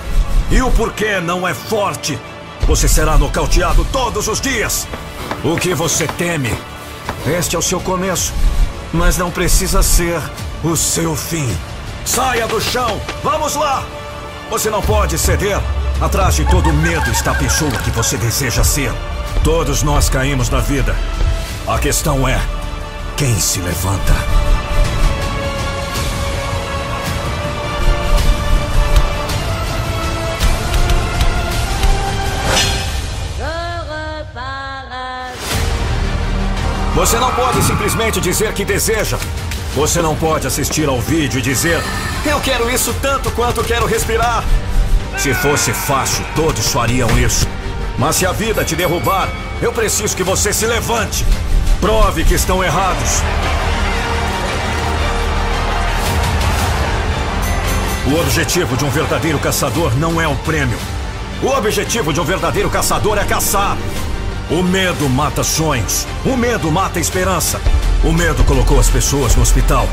e 0.51 0.63
o 0.63 0.71
porquê 0.71 1.21
não 1.21 1.47
é 1.47 1.53
forte, 1.53 2.19
você 2.67 2.89
será 2.89 3.19
nocauteado 3.19 3.87
todos 3.93 4.27
os 4.27 4.41
dias. 4.41 4.89
O 5.45 5.55
que 5.59 5.75
você 5.75 6.07
teme? 6.07 6.51
Este 7.27 7.57
é 7.57 7.59
o 7.59 7.63
seu 7.63 7.79
começo, 7.79 8.33
mas 8.91 9.19
não 9.19 9.31
precisa 9.31 9.83
ser 9.83 10.19
o 10.63 10.75
seu 10.79 11.15
fim. 11.15 11.55
Saia 12.07 12.47
do 12.47 12.59
chão! 12.59 12.99
Vamos 13.23 13.55
lá! 13.55 13.85
Você 14.49 14.71
não 14.71 14.81
pode 14.81 15.19
ceder. 15.19 15.61
Atrás 16.01 16.37
de 16.37 16.47
todo 16.47 16.73
medo 16.73 17.11
está 17.11 17.33
a 17.33 17.35
pessoa 17.35 17.71
que 17.71 17.91
você 17.91 18.17
deseja 18.17 18.65
ser. 18.65 18.91
Todos 19.43 19.83
nós 19.83 20.09
caímos 20.09 20.49
na 20.49 20.61
vida. 20.61 20.97
A 21.69 21.79
questão 21.79 22.27
é: 22.27 22.41
quem 23.19 23.39
se 23.39 23.59
levanta? 23.59 24.44
Você 36.95 37.19
não 37.19 37.33
pode 37.33 37.61
simplesmente 37.65 38.21
dizer 38.21 38.53
que 38.53 38.65
deseja. 38.65 39.19
Você 39.75 40.01
não 40.01 40.15
pode 40.15 40.47
assistir 40.47 40.89
ao 40.89 41.01
vídeo 41.01 41.41
e 41.41 41.43
dizer: 41.43 41.83
Eu 42.25 42.41
quero 42.41 42.71
isso 42.71 42.95
tanto 43.03 43.33
quanto 43.33 43.65
quero 43.65 43.85
respirar. 43.85 44.45
Se 45.19 45.35
fosse 45.35 45.73
fácil, 45.73 46.25
todos 46.37 46.69
fariam 46.69 47.09
isso. 47.19 47.49
Mas 47.99 48.17
se 48.17 48.27
a 48.27 48.31
vida 48.31 48.65
te 48.65 48.77
derrubar, 48.77 49.29
eu 49.61 49.73
preciso 49.73 50.17
que 50.17 50.23
você 50.23 50.53
se 50.53 50.67
levante. 50.67 51.27
Prove 51.81 52.25
que 52.25 52.35
estão 52.35 52.63
errados. 52.63 53.23
O 58.07 58.21
objetivo 58.21 58.77
de 58.77 58.85
um 58.85 58.91
verdadeiro 58.91 59.39
caçador 59.41 59.93
não 59.97 60.21
é 60.21 60.29
o 60.29 60.37
prêmio. 60.37 60.79
O 61.43 61.49
objetivo 61.49 62.13
de 62.13 62.21
um 62.21 62.25
verdadeiro 62.25 62.71
caçador 62.71 63.19
é 63.19 63.25
caçar. 63.25 63.77
O 64.51 64.63
medo 64.63 65.09
mata 65.09 65.43
sonhos. 65.43 66.07
O 66.25 66.37
medo 66.37 66.71
mata 66.71 67.01
esperança. 67.01 67.59
O 68.03 68.13
medo 68.13 68.45
colocou 68.45 68.79
as 68.79 68.91
pessoas 68.91 69.35
no 69.35 69.43
hospital. 69.43 69.89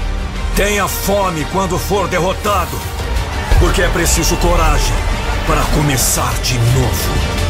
Tenha 0.55 0.88
fome 0.89 1.46
quando 1.53 1.79
for 1.79 2.08
derrotado. 2.10 2.77
Porque 3.60 3.81
é 3.81 3.88
preciso 3.88 4.36
coragem 4.38 4.93
para 5.48 5.62
começar 5.75 6.34
de 6.41 6.58
novo. 6.58 7.41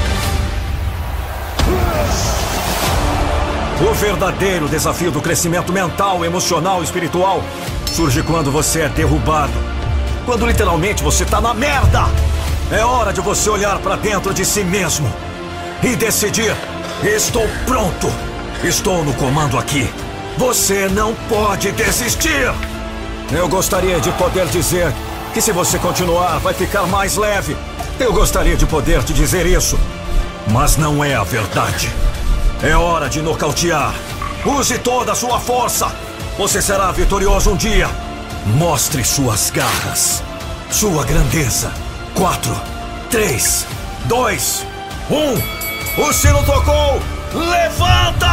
O 3.90 3.94
verdadeiro 3.96 4.68
desafio 4.68 5.10
do 5.10 5.22
crescimento 5.22 5.74
mental, 5.74 6.24
emocional 6.24 6.82
e 6.82 6.84
espiritual 6.84 7.44
surge 7.92 8.22
quando 8.22 8.52
você 8.52 8.82
é 8.82 8.90
derrubado. 8.90 9.54
Quando 10.24 10.46
literalmente 10.46 11.02
você 11.02 11.24
está 11.24 11.42
na 11.42 11.52
merda. 11.52 12.06
É 12.72 12.86
hora 12.86 13.12
de 13.12 13.22
você 13.22 13.50
olhar 13.50 13.80
para 13.80 13.96
dentro 13.96 14.34
de 14.36 14.46
si 14.46 14.64
mesmo 14.64 15.12
e 15.82 15.96
decidir 15.96 16.56
Estou 17.04 17.48
pronto! 17.66 18.12
Estou 18.64 19.04
no 19.04 19.12
comando 19.16 19.58
aqui. 19.58 19.90
Você 20.38 20.88
não 20.88 21.16
pode 21.28 21.72
desistir! 21.72 22.54
Eu 23.32 23.50
gostaria 23.50 24.00
de 24.00 24.12
poder 24.12 24.46
dizer 24.50 24.94
que 25.34 25.42
se 25.42 25.52
você 25.52 25.80
continuar, 25.80 26.38
vai 26.38 26.54
ficar 26.54 26.86
mais 26.86 27.18
leve. 27.18 27.58
Eu 28.00 28.14
gostaria 28.14 28.56
de 28.56 28.68
poder 28.68 29.04
te 29.04 29.14
dizer 29.14 29.48
isso. 29.48 29.80
Mas 30.52 30.78
não 30.78 31.04
é 31.04 31.16
a 31.16 31.24
verdade. 31.24 31.92
É 32.62 32.76
hora 32.76 33.10
de 33.10 33.20
nocautear. 33.20 33.96
Use 34.46 34.78
toda 34.78 35.14
a 35.14 35.16
sua 35.16 35.40
força. 35.40 35.92
Você 36.38 36.62
será 36.62 36.92
vitorioso 36.92 37.50
um 37.50 37.56
dia. 37.56 37.90
Mostre 38.46 39.04
suas 39.04 39.50
garras. 39.50 40.22
Sua 40.70 41.04
grandeza. 41.04 41.74
Quatro, 42.14 42.56
três, 43.10 43.66
dois, 44.06 44.68
um. 45.10 45.61
O 45.98 46.14
sino 46.14 46.44
tocou! 46.46 47.00
Levanta! 47.34 48.32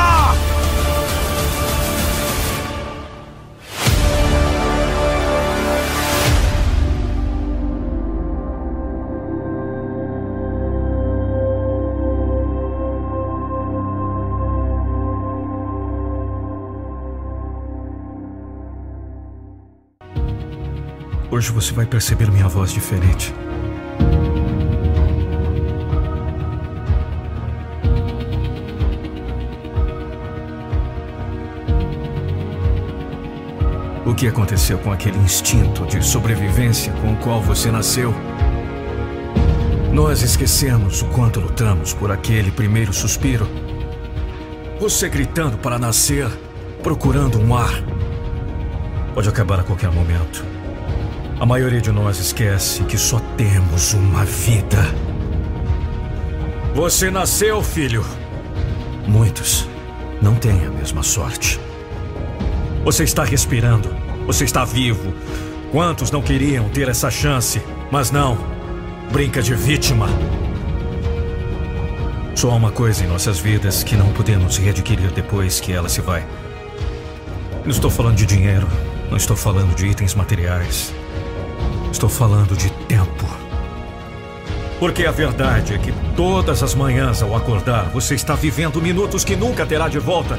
Hoje 21.31 21.53
você 21.53 21.73
vai 21.73 21.87
perceber 21.87 22.31
minha 22.31 22.49
voz 22.49 22.73
diferente. 22.73 23.33
Que 34.19 34.27
aconteceu 34.27 34.77
com 34.79 34.91
aquele 34.91 35.17
instinto 35.19 35.87
de 35.87 36.05
sobrevivência 36.05 36.93
com 36.95 37.13
o 37.13 37.17
qual 37.19 37.41
você 37.41 37.71
nasceu? 37.71 38.13
Nós 39.93 40.23
esquecemos 40.23 41.03
o 41.03 41.05
quanto 41.07 41.39
lutamos 41.39 41.95
por 41.95 42.11
aquele 42.11 42.51
primeiro 42.51 42.93
suspiro. 42.93 43.49
Você 44.81 45.09
gritando 45.09 45.57
para 45.59 45.79
nascer, 45.79 46.27
procurando 46.83 47.39
um 47.39 47.57
ar. 47.57 47.71
Pode 49.15 49.29
acabar 49.29 49.61
a 49.61 49.63
qualquer 49.63 49.93
momento. 49.93 50.45
A 51.39 51.47
maioria 51.47 51.81
de 51.81 51.93
nós 51.93 52.19
esquece 52.19 52.83
que 52.85 52.99
só 52.99 53.21
temos 53.37 53.95
uma 53.95 54.25
vida. 54.25 54.83
Você 56.75 57.09
nasceu, 57.09 57.63
filho. 57.63 58.05
Muitos 59.07 59.69
não 60.21 60.35
têm 60.35 60.67
a 60.67 60.71
mesma 60.71 61.05
sorte. 61.05 61.61
Você 62.85 63.05
está 63.05 63.23
respirando. 63.23 64.08
Você 64.29 64.45
está 64.45 64.63
vivo. 64.63 65.15
Quantos 65.73 66.11
não 66.11 66.21
queriam 66.21 66.69
ter 66.69 66.87
essa 66.87 67.11
chance? 67.11 67.63
Mas 67.91 68.11
não. 68.11 68.37
Brinca 69.11 69.41
de 69.41 69.55
vítima. 69.55 70.07
Só 72.35 72.51
há 72.51 72.55
uma 72.55 72.71
coisa 72.71 73.03
em 73.03 73.09
nossas 73.09 73.39
vidas 73.39 73.83
que 73.83 73.97
não 73.97 74.13
podemos 74.13 74.59
readquirir 74.59 75.11
depois 75.13 75.61
que 75.61 75.73
ela 75.73 75.89
se 75.89 76.03
vai. 76.03 76.27
Não 77.65 77.71
estou 77.71 77.91
falando 77.91 78.17
de 78.17 78.27
dinheiro. 78.27 78.69
Não 79.09 79.17
estou 79.17 79.35
falando 79.35 79.75
de 79.75 79.87
itens 79.87 80.15
materiais. 80.15 80.93
Estou 81.91 82.11
falando 82.11 82.55
de 82.55 82.69
tempo. 82.87 83.25
Porque 84.79 85.07
a 85.07 85.11
verdade 85.11 85.73
é 85.73 85.79
que 85.79 85.93
todas 86.15 86.63
as 86.63 86.75
manhãs 86.75 87.23
ao 87.23 87.35
acordar, 87.35 87.89
você 87.95 88.15
está 88.15 88.35
vivendo 88.35 88.79
minutos 88.83 89.25
que 89.25 89.35
nunca 89.35 89.65
terá 89.65 89.89
de 89.89 89.99
volta 89.99 90.39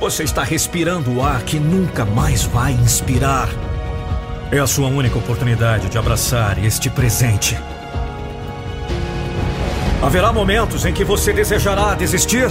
você 0.00 0.24
está 0.24 0.42
respirando 0.42 1.12
o 1.12 1.22
ar 1.22 1.42
que 1.42 1.58
nunca 1.58 2.04
mais 2.04 2.44
vai 2.44 2.72
inspirar. 2.72 3.48
É 4.50 4.58
a 4.58 4.66
sua 4.66 4.88
única 4.88 5.18
oportunidade 5.18 5.88
de 5.88 5.98
abraçar 5.98 6.62
este 6.62 6.90
presente. 6.90 7.56
Haverá 10.02 10.32
momentos 10.32 10.84
em 10.84 10.92
que 10.92 11.04
você 11.04 11.32
desejará 11.32 11.94
desistir? 11.94 12.48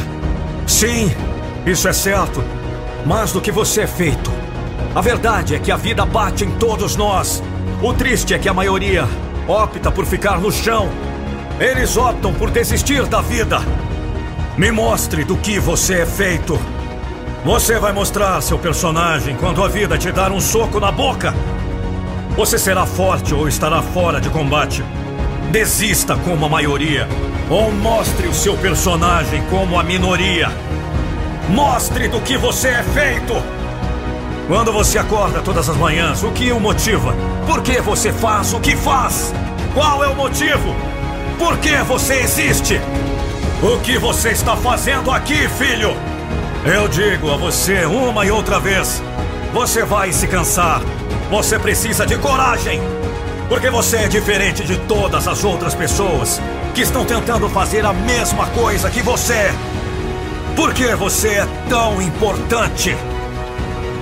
Sim, 0.65 1.11
isso 1.65 1.87
é 1.87 1.93
certo. 1.93 2.43
Mas 3.05 3.31
do 3.31 3.41
que 3.41 3.51
você 3.51 3.81
é 3.81 3.87
feito? 3.87 4.31
A 4.95 5.01
verdade 5.01 5.55
é 5.55 5.59
que 5.59 5.71
a 5.71 5.77
vida 5.77 6.05
bate 6.05 6.45
em 6.45 6.51
todos 6.57 6.95
nós. 6.95 7.43
O 7.81 7.93
triste 7.93 8.33
é 8.33 8.39
que 8.39 8.49
a 8.49 8.53
maioria 8.53 9.07
opta 9.47 9.91
por 9.91 10.05
ficar 10.05 10.39
no 10.39 10.51
chão. 10.51 10.89
Eles 11.59 11.95
optam 11.97 12.33
por 12.33 12.49
desistir 12.49 13.05
da 13.05 13.21
vida. 13.21 13.59
Me 14.57 14.71
mostre 14.71 15.23
do 15.23 15.37
que 15.37 15.59
você 15.59 15.99
é 16.01 16.05
feito. 16.05 16.59
Você 17.45 17.77
vai 17.77 17.91
mostrar 17.91 18.39
seu 18.39 18.57
personagem 18.57 19.35
quando 19.35 19.61
a 19.61 19.67
vida 19.67 19.97
te 19.97 20.09
dar 20.13 20.31
um 20.31 20.39
soco 20.39 20.79
na 20.79 20.93
boca. 20.93 21.33
Você 22.37 22.57
será 22.57 22.85
forte 22.85 23.33
ou 23.33 23.49
estará 23.49 23.81
fora 23.81 24.21
de 24.21 24.29
combate. 24.29 24.81
Desista 25.51 26.15
como 26.15 26.45
a 26.45 26.49
maioria. 26.49 27.05
Ou 27.49 27.69
mostre 27.69 28.29
o 28.29 28.33
seu 28.33 28.55
personagem 28.55 29.43
como 29.49 29.77
a 29.77 29.83
minoria. 29.83 30.49
Mostre 31.49 32.07
do 32.07 32.21
que 32.21 32.37
você 32.37 32.69
é 32.69 32.83
feito. 32.83 33.33
Quando 34.47 34.71
você 34.71 34.97
acorda 34.97 35.41
todas 35.41 35.67
as 35.67 35.75
manhãs, 35.75 36.23
o 36.23 36.31
que 36.31 36.49
o 36.53 36.61
motiva? 36.61 37.13
Por 37.45 37.61
que 37.61 37.81
você 37.81 38.13
faz 38.13 38.53
o 38.53 38.59
que 38.61 38.73
faz? 38.73 39.33
Qual 39.73 40.01
é 40.01 40.07
o 40.07 40.15
motivo? 40.15 40.73
Por 41.37 41.57
que 41.57 41.75
você 41.83 42.21
existe? 42.21 42.79
O 43.61 43.79
que 43.81 43.97
você 43.97 44.29
está 44.29 44.55
fazendo 44.55 45.11
aqui, 45.11 45.49
filho? 45.49 46.12
Eu 46.65 46.87
digo 46.87 47.29
a 47.29 47.35
você 47.35 47.83
uma 47.83 48.25
e 48.25 48.31
outra 48.31 48.57
vez: 48.57 49.03
você 49.51 49.83
vai 49.83 50.13
se 50.13 50.27
cansar. 50.27 50.81
Você 51.29 51.59
precisa 51.59 52.05
de 52.05 52.17
coragem. 52.17 52.81
Porque 53.49 53.69
você 53.69 53.97
é 53.97 54.07
diferente 54.07 54.63
de 54.63 54.77
todas 54.87 55.27
as 55.27 55.43
outras 55.43 55.75
pessoas 55.75 56.41
que 56.73 56.81
estão 56.81 57.03
tentando 57.03 57.49
fazer 57.49 57.85
a 57.85 57.91
mesma 57.91 58.47
coisa 58.47 58.89
que 58.89 59.01
você. 59.01 59.53
Por 60.55 60.73
que 60.73 60.95
você 60.95 61.29
é 61.39 61.47
tão 61.67 62.01
importante? 62.01 62.95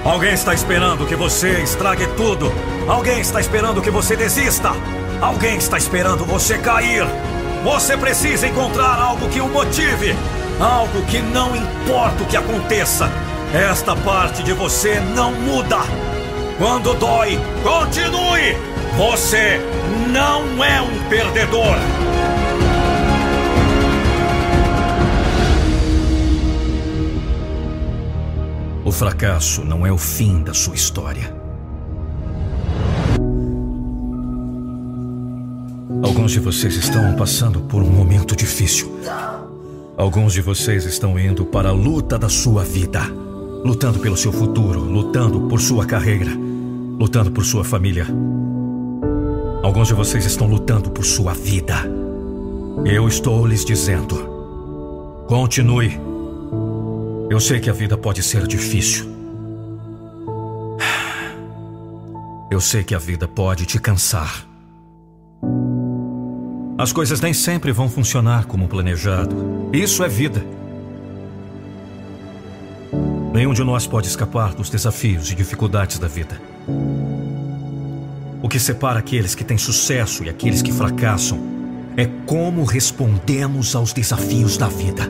Alguém 0.05 0.33
está 0.33 0.53
esperando 0.53 1.07
que 1.07 1.15
você 1.15 1.63
estrague 1.63 2.05
tudo. 2.15 2.53
Alguém 2.87 3.21
está 3.21 3.41
esperando 3.41 3.81
que 3.81 3.89
você 3.89 4.15
desista. 4.15 4.71
Alguém 5.19 5.57
está 5.57 5.79
esperando 5.79 6.25
você 6.25 6.59
cair. 6.59 7.07
Você 7.63 7.97
precisa 7.97 8.47
encontrar 8.47 8.99
algo 8.99 9.27
que 9.29 9.41
o 9.41 9.47
motive. 9.47 10.15
Algo 10.61 11.03
que 11.07 11.19
não 11.19 11.55
importa 11.55 12.21
o 12.21 12.27
que 12.27 12.37
aconteça, 12.37 13.09
esta 13.51 13.95
parte 13.95 14.43
de 14.43 14.53
você 14.53 14.99
não 15.15 15.31
muda. 15.33 15.79
Quando 16.59 16.93
dói, 16.93 17.39
continue! 17.63 18.55
Você 18.95 19.59
não 20.13 20.63
é 20.63 20.79
um 20.79 21.09
perdedor! 21.09 21.75
O 28.85 28.91
fracasso 28.91 29.65
não 29.65 29.83
é 29.83 29.91
o 29.91 29.97
fim 29.97 30.43
da 30.43 30.53
sua 30.53 30.75
história. 30.75 31.35
Alguns 36.03 36.33
de 36.33 36.39
vocês 36.39 36.75
estão 36.75 37.15
passando 37.15 37.61
por 37.61 37.81
um 37.81 37.89
momento 37.89 38.35
difícil. 38.35 38.91
Alguns 39.97 40.33
de 40.33 40.41
vocês 40.41 40.85
estão 40.85 41.19
indo 41.19 41.45
para 41.45 41.69
a 41.69 41.73
luta 41.73 42.17
da 42.17 42.29
sua 42.29 42.63
vida. 42.63 43.01
lutando 43.63 43.99
pelo 43.99 44.17
seu 44.17 44.31
futuro, 44.33 44.79
lutando 44.79 45.41
por 45.41 45.61
sua 45.61 45.85
carreira, 45.85 46.31
lutando 46.99 47.31
por 47.31 47.45
sua 47.45 47.63
família. 47.63 48.07
Alguns 49.63 49.87
de 49.87 49.93
vocês 49.93 50.25
estão 50.25 50.47
lutando 50.47 50.89
por 50.89 51.05
sua 51.05 51.33
vida. 51.33 51.75
Eu 52.85 53.07
estou 53.07 53.45
lhes 53.45 53.63
dizendo: 53.63 55.25
continue. 55.27 55.99
Eu 57.29 57.39
sei 57.39 57.59
que 57.59 57.69
a 57.69 57.73
vida 57.73 57.95
pode 57.95 58.23
ser 58.23 58.47
difícil. 58.47 59.05
Eu 62.49 62.59
sei 62.59 62.83
que 62.83 62.95
a 62.95 62.99
vida 62.99 63.27
pode 63.27 63.65
te 63.65 63.79
cansar. 63.79 64.50
As 66.81 66.91
coisas 66.91 67.21
nem 67.21 67.31
sempre 67.31 67.71
vão 67.71 67.87
funcionar 67.87 68.45
como 68.45 68.67
planejado. 68.67 69.69
Isso 69.71 70.03
é 70.03 70.09
vida. 70.09 70.43
Nenhum 73.31 73.53
de 73.53 73.63
nós 73.63 73.85
pode 73.85 74.07
escapar 74.07 74.55
dos 74.55 74.67
desafios 74.67 75.31
e 75.31 75.35
dificuldades 75.35 75.99
da 75.99 76.07
vida. 76.07 76.41
O 78.41 78.49
que 78.49 78.59
separa 78.59 78.97
aqueles 78.97 79.35
que 79.35 79.43
têm 79.43 79.59
sucesso 79.59 80.23
e 80.23 80.29
aqueles 80.29 80.63
que 80.63 80.73
fracassam 80.73 81.39
é 81.95 82.07
como 82.25 82.63
respondemos 82.63 83.75
aos 83.75 83.93
desafios 83.93 84.57
da 84.57 84.67
vida. 84.67 85.07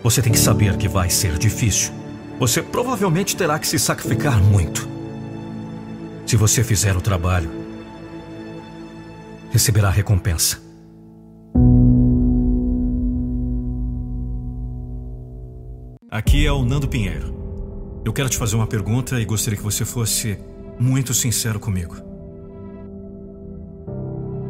Você 0.00 0.22
tem 0.22 0.30
que 0.30 0.38
saber 0.38 0.76
que 0.76 0.86
vai 0.86 1.10
ser 1.10 1.36
difícil. 1.38 1.92
Você 2.38 2.62
provavelmente 2.62 3.34
terá 3.34 3.58
que 3.58 3.66
se 3.66 3.80
sacrificar 3.80 4.40
muito. 4.40 4.88
Se 6.24 6.36
você 6.36 6.62
fizer 6.62 6.96
o 6.96 7.00
trabalho, 7.00 7.57
receberá 9.50 9.90
recompensa. 9.90 10.60
Aqui 16.10 16.46
é 16.46 16.52
o 16.52 16.64
Nando 16.64 16.88
Pinheiro. 16.88 17.36
Eu 18.04 18.12
quero 18.12 18.28
te 18.28 18.36
fazer 18.36 18.56
uma 18.56 18.66
pergunta 18.66 19.20
e 19.20 19.24
gostaria 19.24 19.56
que 19.56 19.62
você 19.62 19.84
fosse 19.84 20.38
muito 20.78 21.12
sincero 21.12 21.60
comigo. 21.60 21.96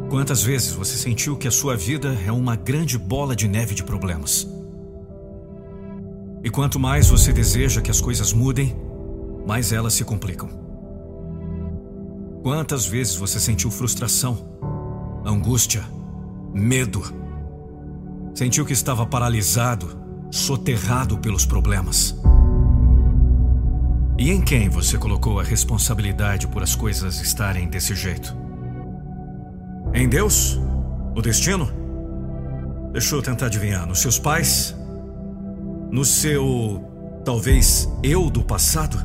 Quantas 0.09 0.41
vezes 0.41 0.73
você 0.73 0.97
sentiu 0.97 1.37
que 1.37 1.47
a 1.47 1.51
sua 1.51 1.75
vida 1.75 2.17
é 2.25 2.31
uma 2.31 2.55
grande 2.55 2.97
bola 2.97 3.35
de 3.35 3.47
neve 3.47 3.75
de 3.75 3.83
problemas? 3.83 4.47
E 6.43 6.49
quanto 6.49 6.79
mais 6.79 7.09
você 7.09 7.31
deseja 7.33 7.81
que 7.81 7.91
as 7.91 8.01
coisas 8.01 8.33
mudem, 8.33 8.75
mais 9.45 9.71
elas 9.71 9.93
se 9.93 10.03
complicam. 10.03 10.49
Quantas 12.41 12.85
vezes 12.85 13.15
você 13.15 13.39
sentiu 13.39 13.69
frustração, 13.69 14.58
angústia, 15.25 15.83
medo? 16.53 17.01
Sentiu 18.33 18.65
que 18.65 18.73
estava 18.73 19.05
paralisado 19.05 19.99
soterrado 20.31 21.17
pelos 21.17 21.45
problemas. 21.45 22.15
E 24.17 24.31
em 24.31 24.41
quem 24.41 24.69
você 24.69 24.97
colocou 24.97 25.39
a 25.39 25.43
responsabilidade 25.43 26.47
por 26.47 26.61
as 26.61 26.75
coisas 26.75 27.21
estarem 27.21 27.67
desse 27.67 27.95
jeito? 27.95 28.35
Em 29.93 30.07
Deus? 30.07 30.59
No 31.15 31.21
destino? 31.21 31.69
Deixa 32.91 33.15
eu 33.15 33.21
tentar 33.21 33.45
adivinhar. 33.45 33.87
Nos 33.87 33.99
seus 33.99 34.19
pais? 34.19 34.75
No 35.91 36.03
seu. 36.03 36.83
talvez 37.23 37.89
eu 38.03 38.29
do 38.29 38.43
passado? 38.43 38.97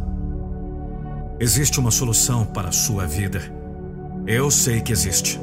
Existe 1.38 1.78
uma 1.78 1.90
solução 1.90 2.44
para 2.44 2.68
a 2.68 2.72
sua 2.72 3.06
vida. 3.06 3.40
Eu 4.26 4.50
sei 4.50 4.80
que 4.80 4.92
existe. 4.92 5.40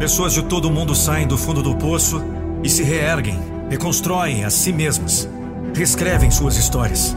Pessoas 0.00 0.32
de 0.32 0.42
todo 0.42 0.70
mundo 0.70 0.94
saem 0.94 1.26
do 1.26 1.36
fundo 1.36 1.62
do 1.62 1.76
poço 1.76 2.22
e 2.64 2.70
se 2.70 2.82
reerguem 2.82 3.38
reconstroem 3.68 4.44
a 4.44 4.50
si 4.50 4.72
mesmas, 4.72 5.28
reescrevem 5.74 6.30
suas 6.30 6.56
histórias. 6.56 7.14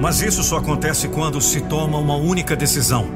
Mas 0.00 0.22
isso 0.22 0.42
só 0.42 0.56
acontece 0.56 1.08
quando 1.08 1.42
se 1.42 1.60
toma 1.60 1.98
uma 1.98 2.16
única 2.16 2.56
decisão: 2.56 3.06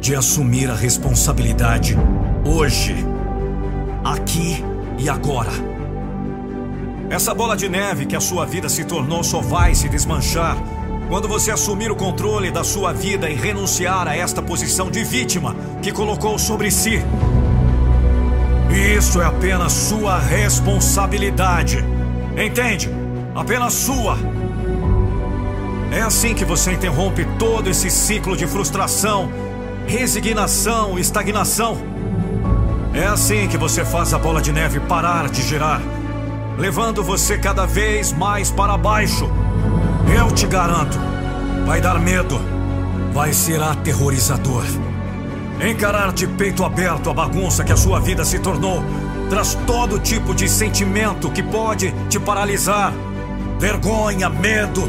de 0.00 0.14
assumir 0.14 0.70
a 0.70 0.74
responsabilidade 0.74 1.98
hoje, 2.46 2.94
aqui 4.04 4.64
e 4.98 5.08
agora. 5.08 5.50
Essa 7.10 7.34
bola 7.34 7.56
de 7.56 7.68
neve 7.68 8.06
que 8.06 8.14
a 8.14 8.20
sua 8.20 8.46
vida 8.46 8.68
se 8.68 8.84
tornou 8.84 9.24
só 9.24 9.40
vai 9.40 9.74
se 9.74 9.88
desmanchar 9.88 10.56
quando 11.08 11.26
você 11.26 11.50
assumir 11.50 11.90
o 11.90 11.96
controle 11.96 12.52
da 12.52 12.62
sua 12.62 12.92
vida 12.92 13.28
e 13.28 13.34
renunciar 13.34 14.06
a 14.06 14.16
esta 14.16 14.40
posição 14.40 14.92
de 14.92 15.02
vítima 15.02 15.56
que 15.82 15.90
colocou 15.90 16.38
sobre 16.38 16.70
si. 16.70 17.02
Isso 18.72 19.20
é 19.20 19.26
apenas 19.26 19.72
sua 19.72 20.18
responsabilidade. 20.18 21.84
Entende? 22.36 22.90
Apenas 23.34 23.74
sua. 23.74 24.16
É 25.90 26.00
assim 26.00 26.34
que 26.34 26.44
você 26.44 26.72
interrompe 26.72 27.26
todo 27.38 27.68
esse 27.68 27.90
ciclo 27.90 28.34
de 28.34 28.46
frustração, 28.46 29.30
resignação 29.86 30.98
estagnação. 30.98 31.76
É 32.94 33.04
assim 33.04 33.46
que 33.46 33.58
você 33.58 33.84
faz 33.84 34.14
a 34.14 34.18
bola 34.18 34.40
de 34.40 34.52
neve 34.52 34.80
parar 34.80 35.28
de 35.28 35.42
girar, 35.42 35.82
levando 36.58 37.02
você 37.02 37.36
cada 37.36 37.66
vez 37.66 38.12
mais 38.12 38.50
para 38.50 38.76
baixo. 38.78 39.30
Eu 40.18 40.30
te 40.30 40.46
garanto, 40.46 40.98
vai 41.66 41.80
dar 41.80 41.98
medo, 41.98 42.40
vai 43.12 43.32
ser 43.32 43.62
aterrorizador. 43.62 44.64
Encarar 45.62 46.12
de 46.12 46.26
peito 46.26 46.64
aberto 46.64 47.08
a 47.08 47.14
bagunça 47.14 47.62
que 47.62 47.72
a 47.72 47.76
sua 47.76 48.00
vida 48.00 48.24
se 48.24 48.40
tornou 48.40 48.82
traz 49.30 49.56
todo 49.66 49.98
tipo 49.98 50.34
de 50.34 50.48
sentimento 50.48 51.30
que 51.30 51.42
pode 51.42 51.94
te 52.10 52.18
paralisar: 52.18 52.92
vergonha, 53.60 54.28
medo, 54.28 54.82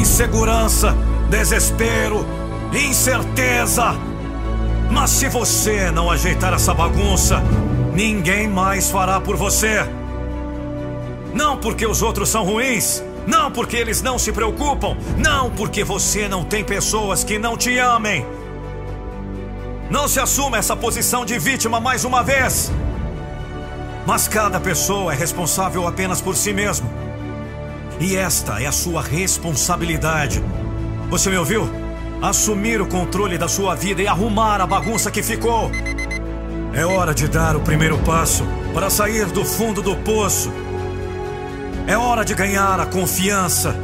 insegurança, 0.00 0.96
desespero, 1.28 2.24
incerteza. 2.72 3.96
Mas 4.90 5.10
se 5.10 5.28
você 5.28 5.90
não 5.90 6.10
ajeitar 6.10 6.54
essa 6.54 6.72
bagunça, 6.72 7.42
ninguém 7.92 8.48
mais 8.48 8.90
fará 8.90 9.20
por 9.20 9.36
você. 9.36 9.84
Não 11.34 11.56
porque 11.56 11.84
os 11.84 12.00
outros 12.00 12.28
são 12.28 12.44
ruins, 12.44 13.02
não 13.26 13.50
porque 13.50 13.76
eles 13.76 14.00
não 14.00 14.18
se 14.18 14.30
preocupam, 14.30 14.96
não 15.18 15.50
porque 15.50 15.82
você 15.82 16.28
não 16.28 16.44
tem 16.44 16.62
pessoas 16.62 17.24
que 17.24 17.38
não 17.38 17.56
te 17.56 17.76
amem. 17.78 18.24
Não 19.92 20.08
se 20.08 20.18
assuma 20.18 20.56
essa 20.56 20.74
posição 20.74 21.22
de 21.22 21.38
vítima 21.38 21.78
mais 21.78 22.02
uma 22.06 22.22
vez. 22.22 22.72
Mas 24.06 24.26
cada 24.26 24.58
pessoa 24.58 25.12
é 25.12 25.14
responsável 25.14 25.86
apenas 25.86 26.18
por 26.18 26.34
si 26.34 26.50
mesmo. 26.50 26.90
E 28.00 28.16
esta 28.16 28.58
é 28.58 28.66
a 28.66 28.72
sua 28.72 29.02
responsabilidade. 29.02 30.42
Você 31.10 31.28
me 31.28 31.36
ouviu? 31.36 31.68
Assumir 32.22 32.80
o 32.80 32.86
controle 32.86 33.36
da 33.36 33.48
sua 33.48 33.74
vida 33.74 34.00
e 34.00 34.08
arrumar 34.08 34.62
a 34.62 34.66
bagunça 34.66 35.10
que 35.10 35.22
ficou. 35.22 35.70
É 36.72 36.86
hora 36.86 37.14
de 37.14 37.28
dar 37.28 37.54
o 37.54 37.60
primeiro 37.60 37.98
passo 37.98 38.46
para 38.72 38.88
sair 38.88 39.26
do 39.26 39.44
fundo 39.44 39.82
do 39.82 39.94
poço. 39.96 40.50
É 41.86 41.98
hora 41.98 42.24
de 42.24 42.34
ganhar 42.34 42.80
a 42.80 42.86
confiança 42.86 43.76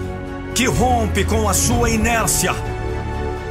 que 0.55 0.65
rompe 0.65 1.23
com 1.27 1.47
a 1.47 1.53
sua 1.53 1.91
inércia. 1.91 2.55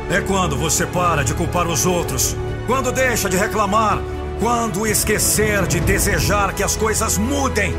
É 0.10 0.22
quando 0.22 0.56
você 0.56 0.86
para 0.86 1.24
de 1.24 1.34
culpar 1.34 1.67
os 1.67 1.86
outros 1.86 2.36
quando 2.67 2.91
deixa 2.91 3.30
de 3.30 3.38
reclamar, 3.38 3.98
quando 4.41 4.86
esquecer 4.86 5.65
de 5.65 5.80
desejar 5.80 6.54
que 6.54 6.62
as 6.62 6.76
coisas 6.76 7.17
mudem, 7.17 7.74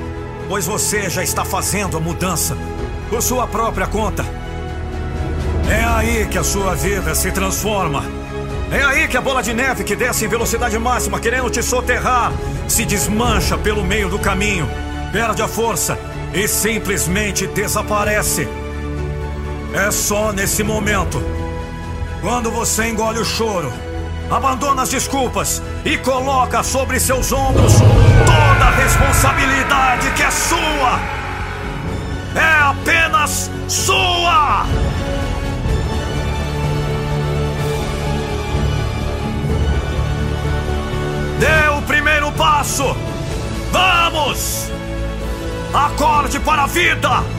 pois 0.49 0.67
você 0.67 1.11
já 1.11 1.23
está 1.23 1.45
fazendo 1.45 1.99
a 1.99 2.01
mudança 2.01 2.57
por 3.11 3.21
sua 3.21 3.47
própria 3.47 3.87
conta. 3.87 4.25
É 5.71 5.85
aí 5.85 6.27
que 6.27 6.39
a 6.39 6.43
sua 6.43 6.75
vida 6.75 7.15
se 7.15 7.31
transforma. 7.31 8.03
É 8.73 8.83
aí 8.83 9.09
que 9.09 9.17
a 9.17 9.21
bola 9.21 9.43
de 9.43 9.53
neve 9.53 9.85
que 9.85 9.95
desce 9.95 10.25
em 10.25 10.29
velocidade 10.29 10.79
máxima, 10.79 11.21
querendo 11.21 11.51
te 11.51 11.63
soterrar, 11.63 12.33
se 12.67 12.87
desmancha 12.87 13.59
pelo 13.59 13.85
meio 13.85 14.09
do 14.09 14.19
caminho, 14.19 14.69
perde 15.13 15.43
a 15.43 15.49
força 15.49 15.99
e 16.33 16.49
simplesmente 16.49 17.47
desaparece. 17.47 18.49
É 19.75 19.91
só 19.91 20.33
nesse 20.33 20.63
momento, 20.63 21.23
quando 22.21 22.51
você 22.51 22.89
engole 22.89 23.19
o 23.19 23.25
choro 23.25 23.73
abandona 24.31 24.83
as 24.83 24.91
desculpas 24.91 25.63
e 25.85 25.97
coloca 25.99 26.63
sobre 26.63 27.01
seus 27.01 27.33
ombros 27.33 27.75
toda 27.75 28.65
a 28.65 28.71
responsabilidade 28.71 30.11
que 30.11 30.23
é 30.23 30.31
sua. 30.31 31.01
É 32.35 32.63
apenas 32.63 33.51
sua. 33.69 34.67
Dê 41.39 41.69
o 41.79 41.83
primeiro 41.83 42.31
passo. 42.33 42.97
Vamos! 43.73 44.71
Acorde 45.73 46.39
para 46.41 46.65
a 46.65 46.67
vida! 46.67 47.38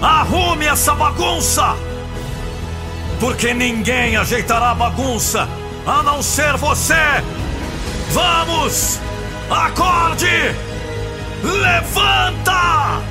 Arrume 0.00 0.66
essa 0.66 0.94
bagunça! 0.94 1.76
porque 3.20 3.52
ninguém 3.52 4.16
ajeitará 4.16 4.70
a 4.70 4.74
bagunça 4.74 5.46
a 5.86 6.02
não 6.02 6.22
ser 6.22 6.56
você. 6.56 6.94
Vamos! 8.12 8.98
Acorde! 9.50 10.54
Levanta! 11.44 13.09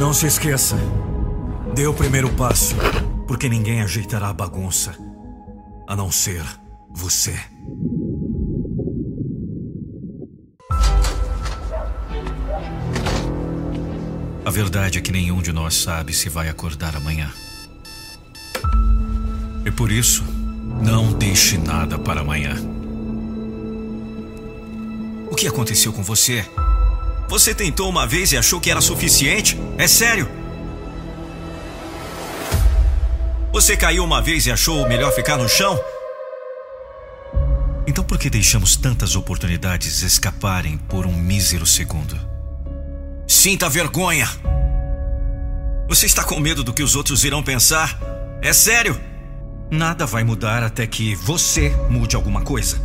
Não 0.00 0.14
se 0.14 0.26
esqueça. 0.26 0.78
Dê 1.74 1.86
o 1.86 1.92
primeiro 1.92 2.30
passo, 2.30 2.74
porque 3.28 3.50
ninguém 3.50 3.82
ajeitará 3.82 4.30
a 4.30 4.32
bagunça, 4.32 4.96
a 5.86 5.94
não 5.94 6.10
ser 6.10 6.42
você. 6.90 7.38
A 14.42 14.50
verdade 14.50 14.96
é 14.96 15.02
que 15.02 15.12
nenhum 15.12 15.42
de 15.42 15.52
nós 15.52 15.74
sabe 15.74 16.14
se 16.14 16.30
vai 16.30 16.48
acordar 16.48 16.96
amanhã. 16.96 17.30
E 19.66 19.70
por 19.70 19.92
isso, 19.92 20.24
não 20.82 21.12
deixe 21.12 21.58
nada 21.58 21.98
para 21.98 22.22
amanhã. 22.22 22.56
O 25.30 25.36
que 25.36 25.46
aconteceu 25.46 25.92
com 25.92 26.02
você? 26.02 26.46
Você 27.30 27.54
tentou 27.54 27.88
uma 27.88 28.08
vez 28.08 28.32
e 28.32 28.36
achou 28.36 28.60
que 28.60 28.72
era 28.72 28.80
suficiente? 28.80 29.56
É 29.78 29.86
sério? 29.86 30.28
Você 33.52 33.76
caiu 33.76 34.02
uma 34.02 34.20
vez 34.20 34.46
e 34.46 34.50
achou 34.50 34.88
melhor 34.88 35.12
ficar 35.12 35.36
no 35.36 35.48
chão? 35.48 35.80
Então 37.86 38.02
por 38.02 38.18
que 38.18 38.28
deixamos 38.28 38.74
tantas 38.74 39.14
oportunidades 39.14 40.02
escaparem 40.02 40.76
por 40.76 41.06
um 41.06 41.12
mísero 41.12 41.64
segundo? 41.64 42.18
Sinta 43.28 43.68
vergonha! 43.68 44.28
Você 45.86 46.06
está 46.06 46.24
com 46.24 46.40
medo 46.40 46.64
do 46.64 46.74
que 46.74 46.82
os 46.82 46.96
outros 46.96 47.22
irão 47.22 47.44
pensar? 47.44 47.96
É 48.42 48.52
sério? 48.52 49.00
Nada 49.70 50.04
vai 50.04 50.24
mudar 50.24 50.64
até 50.64 50.84
que 50.84 51.14
você 51.14 51.68
mude 51.88 52.16
alguma 52.16 52.42
coisa. 52.42 52.76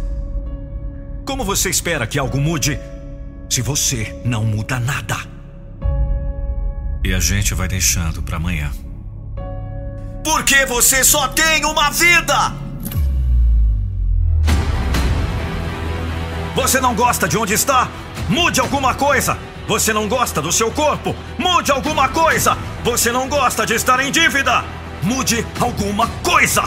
Como 1.26 1.44
você 1.44 1.68
espera 1.68 2.06
que 2.06 2.20
algo 2.20 2.40
mude 2.40 2.80
se 3.50 3.62
você 3.62 4.16
não 4.24 4.44
muda 4.44 4.80
nada. 4.80 5.18
E 7.04 7.14
a 7.14 7.20
gente 7.20 7.54
vai 7.54 7.68
deixando 7.68 8.22
para 8.22 8.38
amanhã. 8.38 8.72
Porque 10.24 10.66
você 10.66 11.04
só 11.04 11.28
tem 11.28 11.64
uma 11.66 11.92
vida! 11.92 12.54
Você 16.56 16.80
não 16.80 16.96
gosta 16.96 17.28
de 17.28 17.38
onde 17.38 17.54
está? 17.54 17.88
Mude 18.28 18.60
alguma 18.60 18.96
coisa! 18.96 19.38
Você 19.68 19.94
não 19.94 20.08
gosta 20.08 20.42
do 20.42 20.52
seu 20.52 20.72
corpo? 20.72 21.16
Mude 21.38 21.72
alguma 21.72 22.10
coisa! 22.10 22.58
Você 22.84 23.12
não 23.12 23.28
gosta 23.30 23.66
de 23.66 23.74
estar 23.76 24.00
em 24.00 24.12
dívida? 24.12 24.64
Mude 25.04 25.46
alguma 25.60 26.08
coisa! 26.24 26.64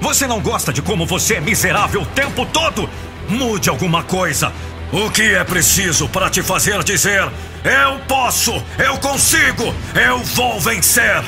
Você 0.00 0.26
não 0.26 0.40
gosta 0.40 0.72
de 0.72 0.80
como 0.80 1.04
você 1.04 1.34
é 1.34 1.40
miserável 1.40 2.02
o 2.02 2.06
tempo 2.06 2.46
todo? 2.46 2.88
Mude 3.28 3.68
alguma 3.68 4.04
coisa! 4.04 4.52
O 4.92 5.10
que 5.10 5.34
é 5.34 5.44
preciso 5.44 6.08
para 6.08 6.30
te 6.30 6.42
fazer 6.42 6.82
dizer: 6.82 7.28
Eu 7.62 7.98
posso, 8.08 8.52
eu 8.78 8.96
consigo, 8.98 9.74
eu 9.94 10.18
vou 10.24 10.58
vencer, 10.58 11.22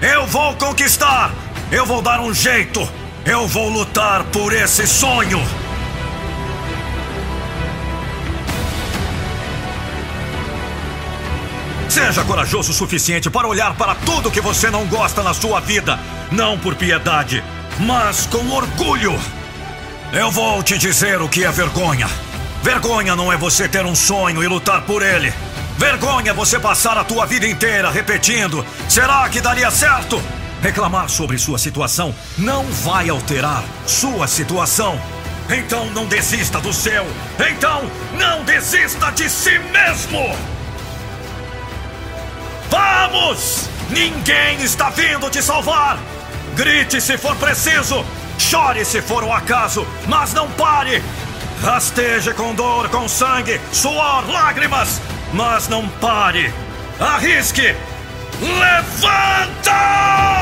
eu 0.00 0.26
vou 0.26 0.54
conquistar, 0.54 1.30
eu 1.70 1.84
vou 1.84 2.00
dar 2.00 2.20
um 2.20 2.32
jeito, 2.32 2.88
eu 3.26 3.46
vou 3.46 3.68
lutar 3.68 4.24
por 4.24 4.52
esse 4.54 4.86
sonho. 4.86 5.42
Seja 11.90 12.24
corajoso 12.24 12.70
o 12.70 12.74
suficiente 12.74 13.28
para 13.28 13.46
olhar 13.46 13.74
para 13.74 13.94
tudo 13.94 14.30
que 14.30 14.40
você 14.40 14.70
não 14.70 14.86
gosta 14.86 15.22
na 15.22 15.34
sua 15.34 15.60
vida, 15.60 16.00
não 16.30 16.58
por 16.58 16.74
piedade, 16.74 17.44
mas 17.78 18.24
com 18.24 18.48
orgulho. 18.48 19.20
Eu 20.14 20.30
vou 20.30 20.62
te 20.62 20.78
dizer 20.78 21.20
o 21.20 21.28
que 21.28 21.44
é 21.44 21.52
vergonha. 21.52 22.08
Vergonha 22.62 23.16
não 23.16 23.32
é 23.32 23.36
você 23.36 23.68
ter 23.68 23.84
um 23.84 23.94
sonho 23.94 24.42
e 24.42 24.46
lutar 24.46 24.82
por 24.82 25.02
ele. 25.02 25.34
Vergonha 25.76 26.30
é 26.30 26.34
você 26.34 26.60
passar 26.60 26.96
a 26.96 27.02
tua 27.02 27.26
vida 27.26 27.46
inteira 27.46 27.90
repetindo: 27.90 28.64
será 28.88 29.28
que 29.28 29.40
daria 29.40 29.70
certo? 29.70 30.22
Reclamar 30.62 31.08
sobre 31.08 31.38
sua 31.38 31.58
situação 31.58 32.14
não 32.38 32.64
vai 32.66 33.08
alterar 33.08 33.64
sua 33.84 34.28
situação. 34.28 35.00
Então 35.50 35.86
não 35.86 36.06
desista 36.06 36.60
do 36.60 36.72
seu. 36.72 37.04
Então 37.50 37.82
não 38.16 38.44
desista 38.44 39.10
de 39.10 39.28
si 39.28 39.58
mesmo. 39.58 40.36
Vamos! 42.70 43.68
Ninguém 43.90 44.62
está 44.62 44.88
vindo 44.88 45.28
te 45.28 45.42
salvar. 45.42 45.98
Grite 46.54 47.00
se 47.00 47.18
for 47.18 47.34
preciso. 47.36 48.04
Chore 48.38 48.84
se 48.84 49.02
for 49.02 49.24
um 49.24 49.32
acaso, 49.32 49.86
mas 50.06 50.32
não 50.32 50.48
pare. 50.52 51.02
Rasteje 51.62 52.34
com 52.34 52.52
dor, 52.56 52.88
com 52.88 53.08
sangue, 53.08 53.60
suor, 53.72 54.28
lágrimas, 54.28 55.00
mas 55.32 55.68
não 55.68 55.88
pare. 55.88 56.52
Arrisque! 56.98 57.76
Levanta! 58.40 60.41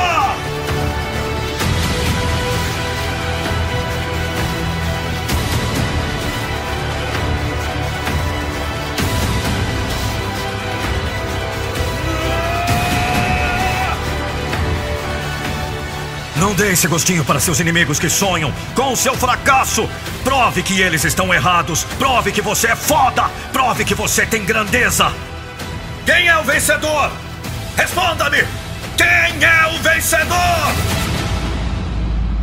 Não 16.40 16.55
dê 16.55 16.72
esse 16.72 16.88
gostinho 16.88 17.22
para 17.22 17.38
seus 17.38 17.61
inimigos 17.61 17.98
que 17.98 18.09
sonham 18.09 18.50
com 18.74 18.94
o 18.94 18.96
seu 18.96 19.14
fracasso. 19.14 19.87
Prove 20.24 20.62
que 20.62 20.81
eles 20.81 21.05
estão 21.05 21.35
errados. 21.35 21.85
Prove 21.98 22.33
que 22.33 22.40
você 22.40 22.68
é 22.68 22.76
foda. 22.76 23.29
Prove 23.53 23.85
que 23.85 23.94
você 23.94 24.24
tem 24.24 24.42
grandeza. 24.42 25.12
Quem 26.07 26.29
é 26.29 26.38
o 26.38 26.42
vencedor? 26.42 27.12
Responda-me! 27.76 28.38
Quem 28.96 29.44
é 29.44 29.66
o 29.66 29.83
vencedor? 29.83 30.72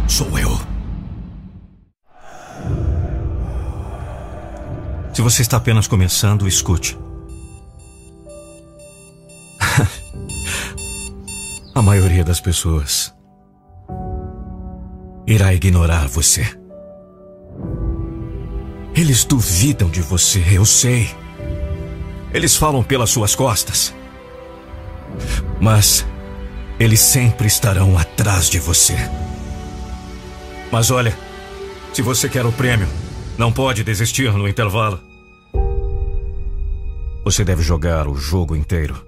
Sou 0.08 0.38
eu. 0.38 0.62
Se 5.12 5.24
você 5.24 5.42
está 5.42 5.58
apenas 5.58 5.88
começando, 5.88 6.48
escute. 6.48 6.96
A 11.74 11.82
maioria 11.82 12.24
das 12.24 12.40
pessoas 12.40 13.17
irá 15.28 15.54
ignorar 15.54 16.08
você. 16.08 16.46
Eles 18.96 19.26
duvidam 19.26 19.90
de 19.90 20.02
você, 20.02 20.44
eu 20.52 20.66
sei. 20.66 21.10
Eles 22.34 22.56
falam 22.56 22.82
pelas 22.82 23.10
suas 23.10 23.36
costas. 23.36 23.94
Mas 25.60 26.06
eles 26.80 27.00
sempre 27.00 27.48
estarão 27.48 27.98
atrás 27.98 28.50
de 28.50 28.58
você. 28.58 28.96
Mas 30.72 30.90
olha, 30.90 31.16
se 31.94 32.02
você 32.02 32.30
quer 32.30 32.46
o 32.46 32.52
prêmio, 32.52 32.88
não 33.38 33.52
pode 33.52 33.84
desistir 33.84 34.32
no 34.34 34.48
intervalo. 34.48 35.00
Você 37.24 37.44
deve 37.44 37.62
jogar 37.62 38.08
o 38.08 38.16
jogo 38.16 38.56
inteiro. 38.56 39.07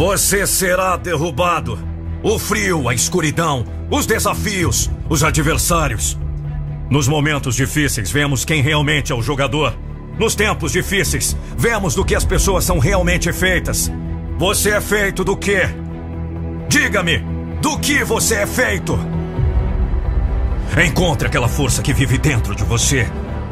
Você 0.00 0.46
será 0.46 0.96
derrubado. 0.96 1.78
O 2.22 2.38
frio, 2.38 2.88
a 2.88 2.94
escuridão, 2.94 3.66
os 3.90 4.06
desafios, 4.06 4.90
os 5.10 5.22
adversários. 5.22 6.18
Nos 6.88 7.06
momentos 7.06 7.54
difíceis, 7.54 8.10
vemos 8.10 8.42
quem 8.42 8.62
realmente 8.62 9.12
é 9.12 9.14
o 9.14 9.20
jogador. 9.20 9.76
Nos 10.18 10.34
tempos 10.34 10.72
difíceis, 10.72 11.36
vemos 11.54 11.94
do 11.94 12.02
que 12.02 12.14
as 12.14 12.24
pessoas 12.24 12.64
são 12.64 12.78
realmente 12.78 13.30
feitas. 13.30 13.92
Você 14.38 14.70
é 14.70 14.80
feito 14.80 15.22
do 15.22 15.36
quê? 15.36 15.68
Diga-me, 16.66 17.18
do 17.60 17.78
que 17.78 18.02
você 18.02 18.36
é 18.36 18.46
feito? 18.46 18.98
Encontre 20.82 21.26
aquela 21.26 21.46
força 21.46 21.82
que 21.82 21.92
vive 21.92 22.16
dentro 22.16 22.56
de 22.56 22.64
você. 22.64 23.06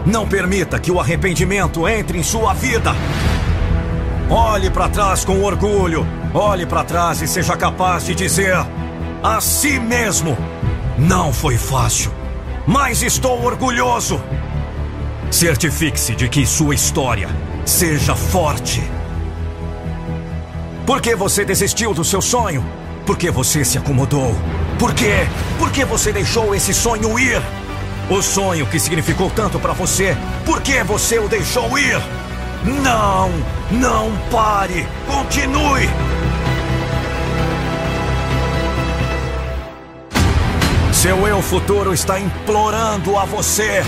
Não 0.07 0.27
permita 0.27 0.79
que 0.79 0.91
o 0.91 0.99
arrependimento 0.99 1.87
entre 1.87 2.17
em 2.17 2.23
sua 2.23 2.55
vida. 2.55 2.95
Olhe 4.31 4.71
para 4.71 4.89
trás 4.89 5.25
com 5.25 5.43
orgulho. 5.43 6.07
Olhe 6.35 6.67
para 6.67 6.85
trás 6.85 7.23
e 7.23 7.29
seja 7.29 7.57
capaz 7.57 8.05
de 8.05 8.15
dizer: 8.15 8.55
a 9.23 9.41
si 9.41 9.81
mesmo. 9.81 10.37
Não 10.99 11.33
foi 11.33 11.57
fácil, 11.57 12.13
mas 12.67 13.03
estou 13.03 13.43
orgulhoso. 13.43 14.21
Certifique-se 15.31 16.15
de 16.15 16.29
que 16.29 16.45
sua 16.45 16.75
história 16.75 17.29
seja 17.65 18.15
forte. 18.15 18.83
Por 20.85 21.01
que 21.01 21.15
você 21.15 21.45
desistiu 21.45 21.95
do 21.95 22.05
seu 22.05 22.21
sonho? 22.21 22.65
Por 23.07 23.17
que 23.17 23.31
você 23.31 23.65
se 23.65 23.79
acomodou? 23.79 24.35
Por 24.79 24.93
quê? 24.93 25.27
Por 25.59 25.71
que 25.71 25.85
você 25.85 26.13
deixou 26.13 26.55
esse 26.55 26.75
sonho 26.75 27.19
ir? 27.19 27.41
O 28.11 28.21
sonho 28.23 28.67
que 28.67 28.81
significou 28.81 29.31
tanto 29.31 29.59
para 29.59 29.73
você, 29.73 30.17
por 30.45 30.61
que 30.63 30.83
você 30.83 31.19
o 31.19 31.29
deixou 31.29 31.79
ir? 31.79 32.01
Não! 32.65 33.31
Não 33.71 34.17
pare! 34.31 34.87
Continue! 35.07 35.89
Seu 40.93 41.29
eu 41.29 41.41
futuro 41.41 41.95
está 41.95 42.19
implorando 42.19 43.17
a 43.17 43.25
você. 43.25 43.85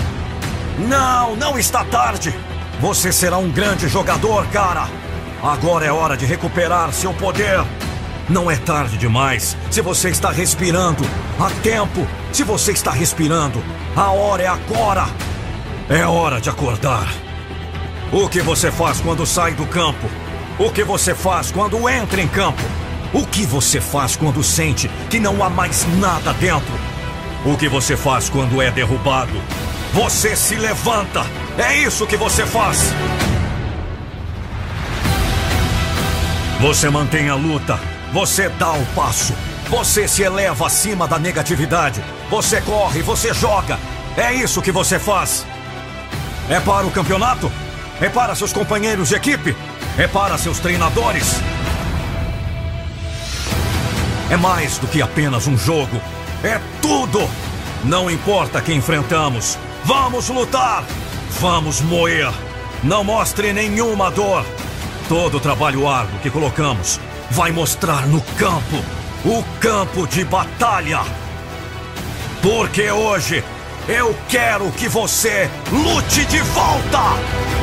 Não, 0.78 1.34
não 1.34 1.58
está 1.58 1.84
tarde. 1.84 2.32
Você 2.80 3.10
será 3.12 3.36
um 3.36 3.50
grande 3.50 3.88
jogador, 3.88 4.46
cara. 4.46 4.88
Agora 5.42 5.84
é 5.84 5.90
hora 5.90 6.16
de 6.16 6.24
recuperar 6.24 6.92
seu 6.92 7.12
poder. 7.12 7.64
Não 8.28 8.48
é 8.48 8.56
tarde 8.56 8.96
demais. 8.96 9.56
Se 9.72 9.80
você 9.80 10.10
está 10.10 10.30
respirando, 10.30 11.02
há 11.38 11.50
tempo. 11.62 12.06
Se 12.32 12.44
você 12.44 12.70
está 12.70 12.92
respirando, 12.92 13.60
a 13.96 14.12
hora 14.12 14.42
é 14.44 14.46
agora. 14.46 15.06
É 15.88 16.06
hora 16.06 16.40
de 16.40 16.48
acordar. 16.48 17.08
O 18.12 18.28
que 18.28 18.42
você 18.42 18.72
faz 18.72 19.00
quando 19.00 19.24
sai 19.24 19.54
do 19.54 19.64
campo? 19.66 20.10
O 20.58 20.68
que 20.72 20.82
você 20.82 21.14
faz 21.14 21.52
quando 21.52 21.88
entra 21.88 22.20
em 22.20 22.26
campo? 22.26 22.60
O 23.12 23.24
que 23.24 23.46
você 23.46 23.80
faz 23.80 24.16
quando 24.16 24.42
sente 24.42 24.90
que 25.08 25.20
não 25.20 25.44
há 25.44 25.48
mais 25.48 25.86
nada 25.96 26.32
dentro? 26.32 26.74
O 27.44 27.56
que 27.56 27.68
você 27.68 27.96
faz 27.96 28.28
quando 28.28 28.60
é 28.60 28.68
derrubado? 28.68 29.40
Você 29.94 30.34
se 30.34 30.56
levanta. 30.56 31.24
É 31.56 31.78
isso 31.78 32.04
que 32.04 32.16
você 32.16 32.44
faz. 32.44 32.92
Você 36.60 36.90
mantém 36.90 37.28
a 37.28 37.36
luta. 37.36 37.78
Você 38.12 38.48
dá 38.48 38.72
o 38.72 38.84
passo. 38.86 39.32
Você 39.68 40.08
se 40.08 40.22
eleva 40.22 40.66
acima 40.66 41.06
da 41.06 41.16
negatividade. 41.16 42.02
Você 42.28 42.60
corre, 42.60 43.02
você 43.02 43.32
joga. 43.32 43.78
É 44.16 44.34
isso 44.34 44.60
que 44.60 44.72
você 44.72 44.98
faz. 44.98 45.46
É 46.48 46.58
para 46.58 46.84
o 46.84 46.90
campeonato? 46.90 47.50
É 48.00 48.08
para 48.08 48.34
seus 48.34 48.52
companheiros 48.52 49.10
de 49.10 49.14
equipe? 49.14 49.54
É 49.98 50.08
para 50.08 50.38
seus 50.38 50.58
treinadores? 50.58 51.34
É 54.30 54.36
mais 54.38 54.78
do 54.78 54.86
que 54.86 55.02
apenas 55.02 55.46
um 55.46 55.58
jogo. 55.58 56.00
É 56.42 56.58
tudo! 56.80 57.28
Não 57.84 58.10
importa 58.10 58.62
quem 58.62 58.78
enfrentamos. 58.78 59.58
Vamos 59.84 60.30
lutar! 60.30 60.82
Vamos 61.40 61.82
moer! 61.82 62.32
Não 62.82 63.04
mostre 63.04 63.52
nenhuma 63.52 64.10
dor. 64.10 64.46
Todo 65.06 65.36
o 65.36 65.40
trabalho 65.40 65.86
árduo 65.86 66.18
que 66.20 66.30
colocamos 66.30 66.98
vai 67.30 67.50
mostrar 67.50 68.06
no 68.06 68.22
campo 68.38 68.82
o 69.26 69.44
campo 69.60 70.06
de 70.06 70.24
batalha. 70.24 71.00
Porque 72.40 72.90
hoje 72.90 73.44
eu 73.86 74.16
quero 74.28 74.70
que 74.72 74.88
você 74.88 75.50
lute 75.70 76.24
de 76.24 76.40
volta! 76.40 77.59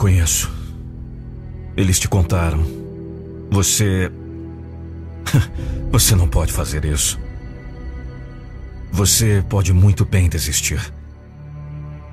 Conheço. 0.00 0.50
Eles 1.76 2.00
te 2.00 2.08
contaram. 2.08 2.64
Você. 3.50 4.10
Você 5.92 6.16
não 6.16 6.26
pode 6.26 6.52
fazer 6.52 6.86
isso. 6.86 7.20
Você 8.90 9.44
pode 9.46 9.74
muito 9.74 10.06
bem 10.06 10.28
desistir. 10.28 10.80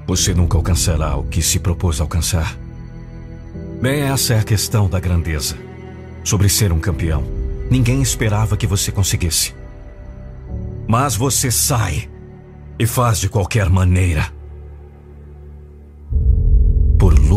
Você 0.05 0.33
nunca 0.33 0.57
alcançará 0.57 1.15
o 1.15 1.23
que 1.23 1.41
se 1.41 1.59
propôs 1.59 2.01
alcançar. 2.01 2.57
Bem, 3.81 4.01
essa 4.01 4.33
é 4.33 4.39
a 4.39 4.43
questão 4.43 4.89
da 4.89 4.99
grandeza. 4.99 5.57
Sobre 6.25 6.49
ser 6.49 6.73
um 6.73 6.79
campeão. 6.79 7.23
Ninguém 7.71 8.01
esperava 8.01 8.57
que 8.57 8.67
você 8.67 8.91
conseguisse. 8.91 9.55
Mas 10.87 11.15
você 11.15 11.49
sai 11.49 12.09
e 12.77 12.85
faz 12.85 13.19
de 13.19 13.29
qualquer 13.29 13.69
maneira. 13.69 14.36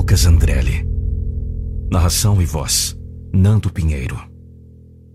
Lucas 0.01 0.25
Andrelli. 0.25 0.83
Narração 1.93 2.41
e 2.41 2.47
voz: 2.47 2.97
Nando 3.35 3.71
Pinheiro. 3.71 4.30